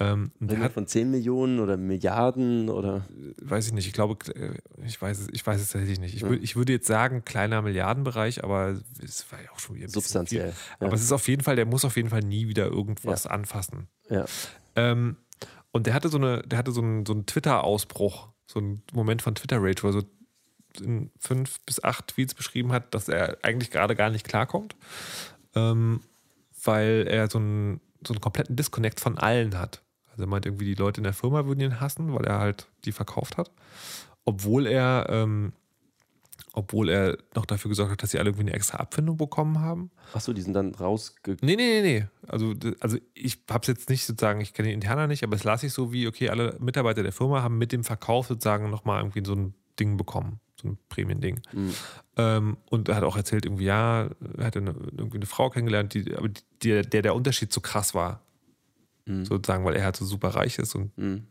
[0.00, 3.06] Ähm, Reden hat, von 10 Millionen oder Milliarden oder.
[3.42, 4.54] weiß ich nicht, ich glaube, äh,
[4.86, 6.14] ich weiß es, ich weiß es tatsächlich nicht.
[6.14, 6.30] Ich, Ja.
[6.32, 10.52] ich würde jetzt sagen, kleiner Milliardenbereich, aber es war ja auch schon wieder ein Substanziell.
[10.52, 10.86] Viel.
[10.86, 13.88] Aber es ist auf jeden Fall, der muss auf jeden Fall nie wieder irgendwas anfassen.
[14.08, 14.24] Ja.
[14.74, 15.16] Ähm,
[15.70, 19.20] und der hatte so eine, der hatte so einen, so einen Twitter-Ausbruch, so einen Moment
[19.20, 20.02] von Twitter-Rage, wo er so
[20.80, 24.76] in fünf bis acht Tweets beschrieben hat, dass er eigentlich gerade gar nicht klarkommt,
[25.54, 26.00] ähm,
[26.64, 29.82] weil er so einen, so einen kompletten Disconnect von allen hat.
[30.20, 32.66] Also er meint irgendwie, die Leute in der Firma würden ihn hassen, weil er halt
[32.84, 33.50] die verkauft hat.
[34.26, 35.54] Obwohl er, ähm,
[36.52, 39.90] obwohl er noch dafür gesorgt hat, dass sie alle irgendwie eine extra Abfindung bekommen haben.
[40.12, 41.38] Achso, die sind dann rausge.
[41.40, 42.06] Nee, nee, nee, nee.
[42.28, 45.44] Also, also ich habe es jetzt nicht sozusagen, ich kenne den Interner nicht, aber es
[45.44, 49.00] las ich so wie, okay, alle Mitarbeiter der Firma haben mit dem Verkauf sozusagen nochmal
[49.00, 51.40] irgendwie so ein Ding bekommen, so ein Prämiending.
[51.52, 51.74] Mhm.
[52.18, 55.94] Ähm, und er hat auch erzählt, irgendwie, ja, er hatte eine, irgendwie eine Frau kennengelernt,
[55.94, 56.28] die, aber
[56.62, 58.20] die, der der Unterschied so krass war.
[59.10, 59.24] Mhm.
[59.24, 61.26] Sozusagen, weil er halt so super reich ist und Mhm.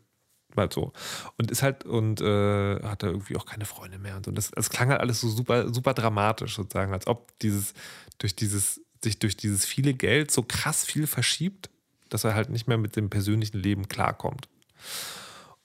[0.56, 0.92] halt so.
[1.38, 4.30] Und ist halt, und äh, hatte irgendwie auch keine Freunde mehr und so.
[4.30, 7.74] Und das, das klang halt alles so super, super dramatisch, sozusagen, als ob dieses,
[8.18, 11.70] durch dieses, sich durch dieses viele Geld so krass viel verschiebt,
[12.10, 14.50] dass er halt nicht mehr mit dem persönlichen Leben klarkommt.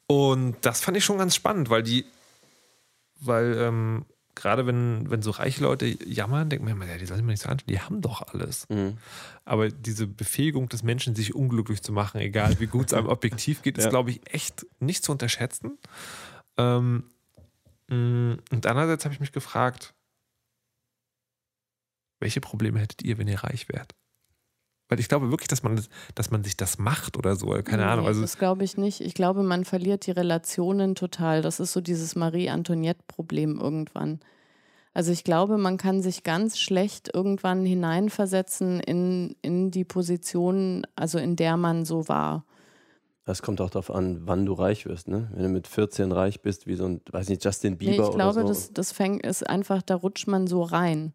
[0.06, 2.04] Und das fand ich schon ganz spannend, weil die,
[3.20, 4.04] weil ähm,
[4.34, 7.42] gerade wenn, wenn so reiche Leute jammern, denkt man immer, ja, die sollen mir nicht
[7.42, 8.68] so anschauen, die haben doch alles.
[8.68, 8.98] Mhm.
[9.44, 13.62] Aber diese Befähigung des Menschen, sich unglücklich zu machen, egal wie gut es einem objektiv
[13.62, 13.90] geht, ist, Ja.
[13.90, 15.78] glaube ich, echt nicht zu unterschätzen.
[16.56, 17.04] Ähm,
[17.88, 19.94] mh, und andererseits habe ich mich gefragt,
[22.20, 23.94] welche Probleme hättet ihr, wenn ihr reich wärt?
[24.88, 27.46] Weil ich glaube wirklich, dass man, das- dass man sich das macht oder so.
[27.64, 28.04] Keine Ahnung.
[28.04, 29.00] Nee, Also, das glaube ich nicht.
[29.00, 31.40] Ich glaube, man verliert die Relationen total.
[31.42, 34.20] Das ist so dieses Marie-Antoinette-Problem irgendwann.
[34.92, 41.18] Also ich glaube, man kann sich ganz schlecht irgendwann hineinversetzen in, in die Position, also
[41.18, 42.44] in der man so war.
[43.24, 45.30] Das kommt auch darauf an, wann du reich wirst, ne?
[45.34, 48.14] Wenn du mit 14 reich bist, wie so ein, weiß nicht, Justin Bieber Nee, ich
[48.14, 48.48] glaube, oder so.
[48.48, 51.14] das, das fängt, ist einfach, da rutscht man so rein.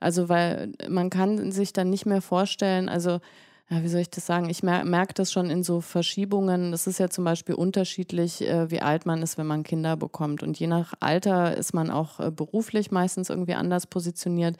[0.00, 3.20] Also, weil man kann sich dann nicht mehr vorstellen, also,
[3.68, 4.48] ja, wie soll ich das sagen?
[4.48, 6.70] Ich mer merke das schon in so Verschiebungen.
[6.70, 10.44] Das ist ja zum Beispiel unterschiedlich, äh, wie alt man ist, wenn man Kinder bekommt.
[10.44, 14.56] Und je nach Alter ist man auch äh, beruflich meistens irgendwie anders positioniert.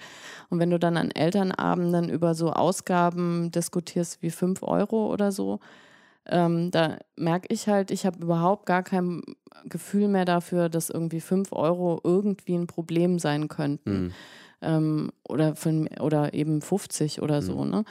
[0.51, 5.61] Und wenn du dann an Elternabenden über so Ausgaben diskutierst wie 5 Euro oder so,
[6.29, 9.23] ähm, da merke ich halt, ich habe überhaupt gar kein
[9.67, 14.07] Gefühl mehr dafür, dass irgendwie 5 Euro irgendwie ein Problem sein könnten.
[14.07, 14.13] Mhm.
[14.63, 17.65] Ähm, oder, von, oder eben 50 oder so.
[17.65, 17.85] Ne?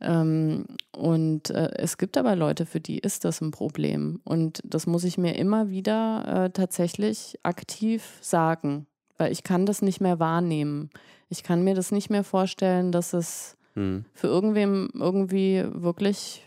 [0.00, 4.20] Ähm, und äh, es gibt aber Leute, für die ist das ein Problem.
[4.24, 8.86] Und das muss ich mir immer wieder äh, tatsächlich aktiv sagen,
[9.18, 10.90] weil ich kann das nicht mehr wahrnehmen.
[11.28, 14.06] Ich kann mir das nicht mehr vorstellen, dass es Mhm.
[14.14, 16.42] für irgendwem irgendwie wirklich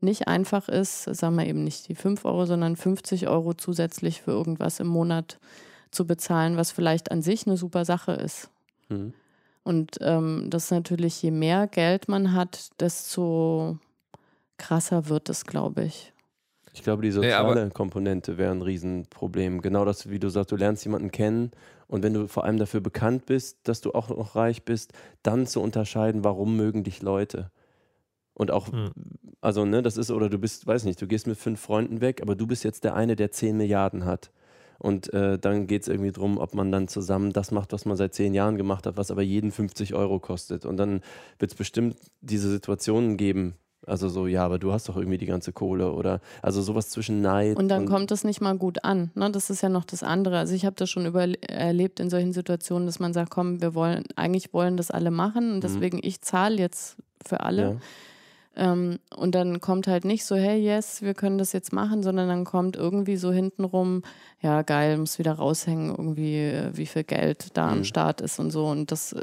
[0.00, 4.32] nicht einfach ist, sagen wir eben nicht die 5 Euro, sondern 50 Euro zusätzlich für
[4.32, 5.38] irgendwas im Monat
[5.90, 8.50] zu bezahlen, was vielleicht an sich eine super Sache ist.
[8.88, 9.14] Mhm.
[9.62, 13.78] Und ähm, das ist natürlich, je mehr Geld man hat, desto
[14.58, 16.12] krasser wird es, glaube ich.
[16.72, 19.60] Ich glaube, die Nee, soziale Komponente wäre ein Riesenproblem.
[19.62, 21.52] Genau das, wie du sagst, du lernst jemanden kennen
[21.86, 25.46] und wenn du vor allem dafür bekannt bist, dass du auch noch reich bist, dann
[25.46, 27.50] zu unterscheiden, warum mögen dich Leute.
[28.34, 28.90] Und auch, Hm.
[29.40, 32.20] also, ne, das ist, oder du bist, weiß nicht, du gehst mit fünf Freunden weg,
[32.22, 34.32] aber du bist jetzt der eine, der 10 Milliarden hat.
[34.84, 37.96] Und äh, dann geht es irgendwie darum, ob man dann zusammen das macht, was man
[37.96, 40.66] seit zehn Jahren gemacht hat, was aber jeden 50 Euro kostet.
[40.66, 41.00] Und dann
[41.38, 43.54] wird es bestimmt diese Situationen geben,
[43.86, 47.22] Also so, ja, aber du hast doch irgendwie die ganze Kohle oder also sowas zwischen
[47.22, 47.56] Neid.
[47.56, 49.10] Und dann kommt das nicht mal gut an.
[49.14, 49.30] Ne?
[49.30, 50.36] Das ist ja noch das andere.
[50.36, 54.04] Also ich habe das schon erlebt in solchen Situationen, dass man sagt, komm, wir wollen,
[54.16, 55.60] eigentlich wollen das alle machen und mhm.
[55.62, 57.62] deswegen ich zahle jetzt für alle.
[57.62, 57.76] Ja.
[58.56, 62.28] Ähm, und dann kommt halt nicht so, hey, yes, wir können das jetzt machen, sondern
[62.28, 64.02] dann kommt irgendwie so hintenrum,
[64.40, 67.72] ja, geil, muss wieder raushängen, irgendwie, äh, wie viel Geld da mhm.
[67.72, 68.66] am Start ist und so.
[68.66, 69.22] Und das äh,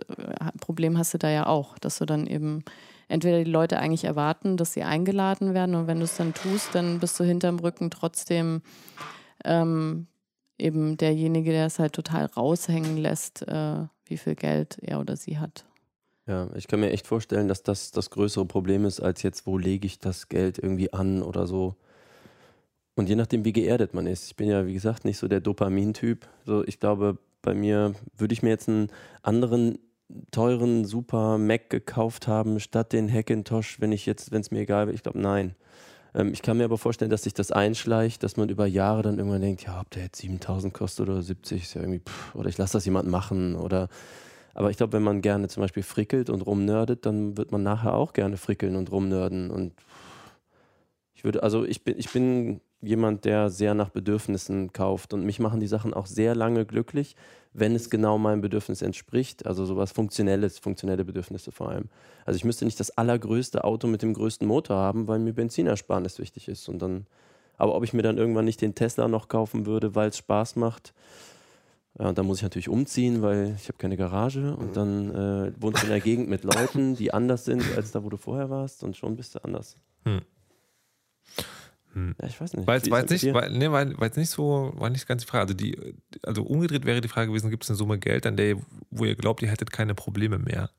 [0.59, 2.63] Problem hast du da ja auch, dass du dann eben
[3.07, 6.73] entweder die Leute eigentlich erwarten, dass sie eingeladen werden und wenn du es dann tust,
[6.73, 8.61] dann bist du hinterm Rücken trotzdem
[9.43, 10.07] ähm,
[10.57, 15.39] eben derjenige, der es halt total raushängen lässt, äh, wie viel Geld er oder sie
[15.39, 15.65] hat.
[16.27, 19.57] Ja, ich kann mir echt vorstellen, dass das das größere Problem ist, als jetzt, wo
[19.57, 21.75] lege ich das Geld irgendwie an oder so.
[22.95, 24.27] Und je nachdem, wie geerdet man ist.
[24.27, 26.27] Ich bin ja, wie gesagt, nicht so der Dopamin-Typ.
[26.45, 28.89] So, ich glaube, bei mir würde ich mir jetzt einen
[29.23, 29.79] anderen
[30.31, 34.87] teuren super Mac gekauft haben, statt den Hackintosh, wenn ich jetzt, wenn es mir egal
[34.87, 34.95] wäre.
[34.95, 35.55] Ich glaube, nein.
[36.13, 39.17] Ähm, ich kann mir aber vorstellen, dass sich das einschleicht, dass man über Jahre dann
[39.17, 42.49] irgendwann denkt, ja, ob der jetzt 7000 kostet oder 70, ist ja irgendwie, pff, oder
[42.49, 43.87] ich lasse das jemand machen oder
[44.53, 47.93] aber ich glaube, wenn man gerne zum Beispiel frickelt und rumnördet, dann wird man nachher
[47.93, 49.49] auch gerne frickeln und rumnörden.
[49.51, 49.73] Und
[51.13, 55.39] ich würde, also ich bin, ich bin jemand, der sehr nach Bedürfnissen kauft und mich
[55.39, 57.15] machen die Sachen auch sehr lange glücklich,
[57.53, 59.45] wenn es genau meinem Bedürfnis entspricht.
[59.45, 61.89] Also sowas Funktionelles, funktionelle Bedürfnisse vor allem.
[62.25, 66.17] Also ich müsste nicht das allergrößte Auto mit dem größten Motor haben, weil mir Benzinersparnis
[66.17, 66.67] wichtig ist.
[66.69, 67.05] Und dann,
[67.57, 70.55] aber ob ich mir dann irgendwann nicht den Tesla noch kaufen würde, weil es Spaß
[70.55, 70.93] macht,
[72.01, 74.73] ja, und dann muss ich natürlich umziehen, weil ich habe keine Garage und mhm.
[74.73, 78.09] dann äh, wohnst du in der Gegend mit Leuten, die anders sind als da, wo
[78.09, 79.75] du vorher warst und schon bist du anders.
[80.05, 80.21] Hm.
[81.93, 82.15] Hm.
[82.19, 82.65] Ja, ich weiß nicht.
[82.65, 85.43] Weil es nicht, weil, nee, weil, weil nicht so, war nicht ganz die Frage.
[85.43, 85.77] Also, die,
[86.23, 88.57] also umgedreht wäre die Frage gewesen, gibt es eine Summe Geld, an der,
[88.89, 90.71] wo ihr glaubt, ihr hättet keine Probleme mehr?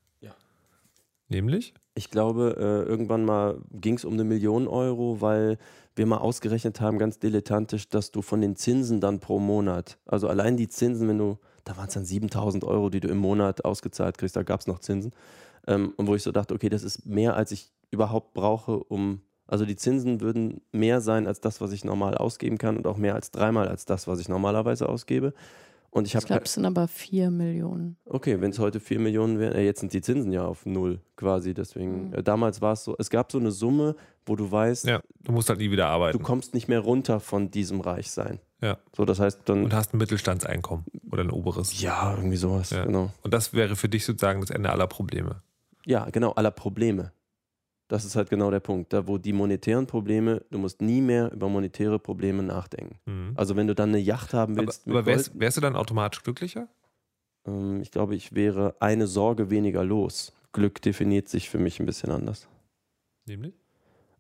[1.32, 1.72] Nämlich?
[1.94, 5.58] Ich glaube, äh, irgendwann mal ging es um eine Million Euro, weil
[5.96, 10.28] wir mal ausgerechnet haben, ganz dilettantisch, dass du von den Zinsen dann pro Monat, also
[10.28, 13.64] allein die Zinsen, wenn du, da waren es dann 7000 Euro, die du im Monat
[13.64, 15.12] ausgezahlt kriegst, da gab es noch Zinsen.
[15.66, 19.20] Ähm, und wo ich so dachte, okay, das ist mehr, als ich überhaupt brauche, um,
[19.46, 22.96] also die Zinsen würden mehr sein als das, was ich normal ausgeben kann und auch
[22.96, 25.32] mehr als dreimal als das, was ich normalerweise ausgebe.
[25.95, 27.99] Und ich, ich glaube, es sind aber 4 Millionen.
[28.07, 31.01] Okay, wenn es heute 4 Millionen wären, äh, jetzt sind die Zinsen ja auf null
[31.16, 31.53] quasi.
[31.53, 32.14] Deswegen, mhm.
[32.14, 35.32] äh, damals war es so, es gab so eine Summe, wo du weißt, ja, du
[35.32, 36.16] musst halt nie wieder arbeiten.
[36.16, 38.40] Du kommst nicht mehr runter von diesem Reichsein.
[38.62, 38.78] Ja.
[38.97, 39.64] So, das heißt dann.
[39.64, 41.78] Und hast ein Mittelstandseinkommen oder ein oberes.
[41.78, 42.86] Ja, irgendwie sowas, ja.
[42.86, 43.11] genau.
[43.22, 45.43] Und das wäre für dich sozusagen das Ende aller Probleme.
[45.84, 47.12] Ja, genau, aller Probleme.
[47.93, 48.90] Das ist halt genau der Punkt.
[48.95, 52.99] Da, wo die monetären Probleme, du musst nie mehr über monetäre Probleme nachdenken.
[53.05, 53.34] Mhm.
[53.34, 54.88] Also, wenn du dann eine Yacht haben willst.
[54.88, 56.68] Aber, aber wärst, wärst, du dann automatisch glücklicher?
[57.47, 60.32] Ähm, ich glaube, ich wäre eine Sorge weniger los.
[60.53, 62.49] Glück definiert sich für mich ein bisschen anders.
[63.26, 63.53] Nämlich?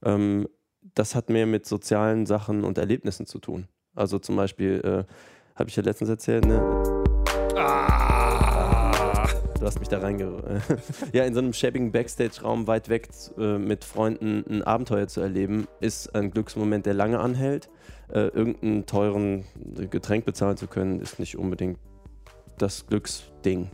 [0.04, 0.46] Ähm,
[0.94, 3.68] das hat mehr mit sozialen Sachen und Erlebnissen zu tun.
[3.94, 6.60] Also, zum Beispiel, äh, habe ich ja letztens erzählt, ne?
[7.56, 8.21] Ah!
[9.62, 10.42] Du hast mich da reinge...
[11.12, 15.68] ja, in so einem schäbigen Backstage-Raum weit weg äh, mit Freunden ein Abenteuer zu erleben,
[15.78, 17.70] ist ein Glücksmoment, der lange anhält.
[18.08, 19.44] Äh, irgendeinen teuren
[19.88, 21.78] Getränk bezahlen zu können, ist nicht unbedingt
[22.58, 23.70] das Glücksding.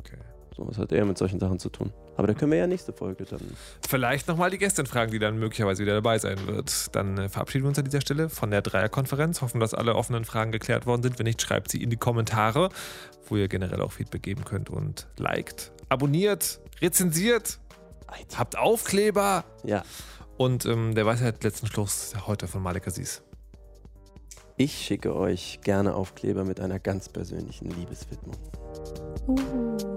[0.00, 0.18] Okay.
[0.56, 1.92] So, was hat er mit solchen Sachen zu tun?
[2.16, 3.40] Aber da können wir ja nächste Folge dann.
[3.86, 6.94] Vielleicht nochmal die Gästin fragen, die dann möglicherweise wieder dabei sein wird.
[6.96, 9.42] Dann äh, verabschieden wir uns an dieser Stelle von der Dreierkonferenz.
[9.42, 11.18] Hoffen, dass alle offenen Fragen geklärt worden sind.
[11.18, 12.70] Wenn nicht, schreibt sie in die Kommentare,
[13.28, 17.58] wo ihr generell auch Feedback geben könnt und liked, abonniert, rezensiert,
[18.34, 19.44] habt Aufkleber.
[19.64, 19.82] Ja.
[20.38, 23.22] Und ähm, der Weisheit letzten Schluss heute von Malika Sies.
[24.58, 28.36] Ich schicke euch gerne Aufkleber mit einer ganz persönlichen Liebeswidmung.
[29.26, 29.95] Uh.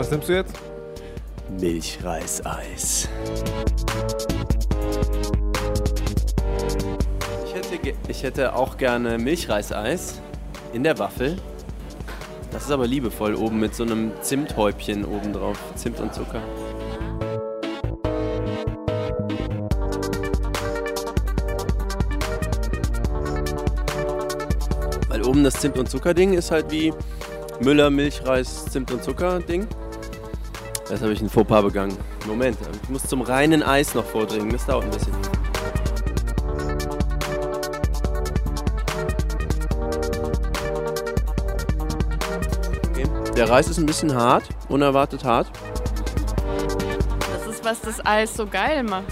[0.00, 0.54] Was nimmst du jetzt?
[1.60, 3.06] Milchreiseis.
[7.44, 10.22] Ich hätte, ich hätte auch gerne Milchreiseis
[10.72, 11.36] in der Waffel.
[12.50, 15.58] Das ist aber liebevoll oben mit so einem Zimthäubchen oben drauf.
[15.74, 16.40] Zimt und Zucker.
[25.10, 26.90] Weil oben das Zimt- und Zucker-Ding ist halt wie
[27.60, 29.68] Müller, Milchreis, Zimt und Zucker-Ding.
[30.90, 31.96] Jetzt habe ich einen Fauxpas begangen.
[32.26, 34.50] Moment, ich muss zum reinen Eis noch vordringen.
[34.50, 35.12] Das dauert ein bisschen.
[42.90, 43.08] Okay.
[43.36, 45.46] Der Reis ist ein bisschen hart, unerwartet hart.
[47.20, 49.04] Das ist, was das Eis so geil macht.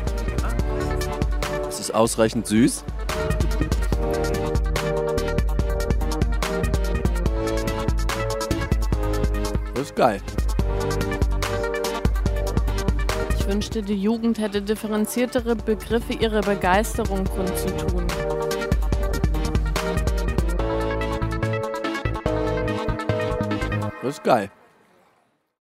[1.68, 2.82] Es ist ausreichend süß.
[9.74, 10.20] Das ist geil.
[13.48, 18.06] Wünschte, die Jugend hätte differenziertere Begriffe ihrer Begeisterung kundzutun.
[24.02, 24.50] Das ist geil.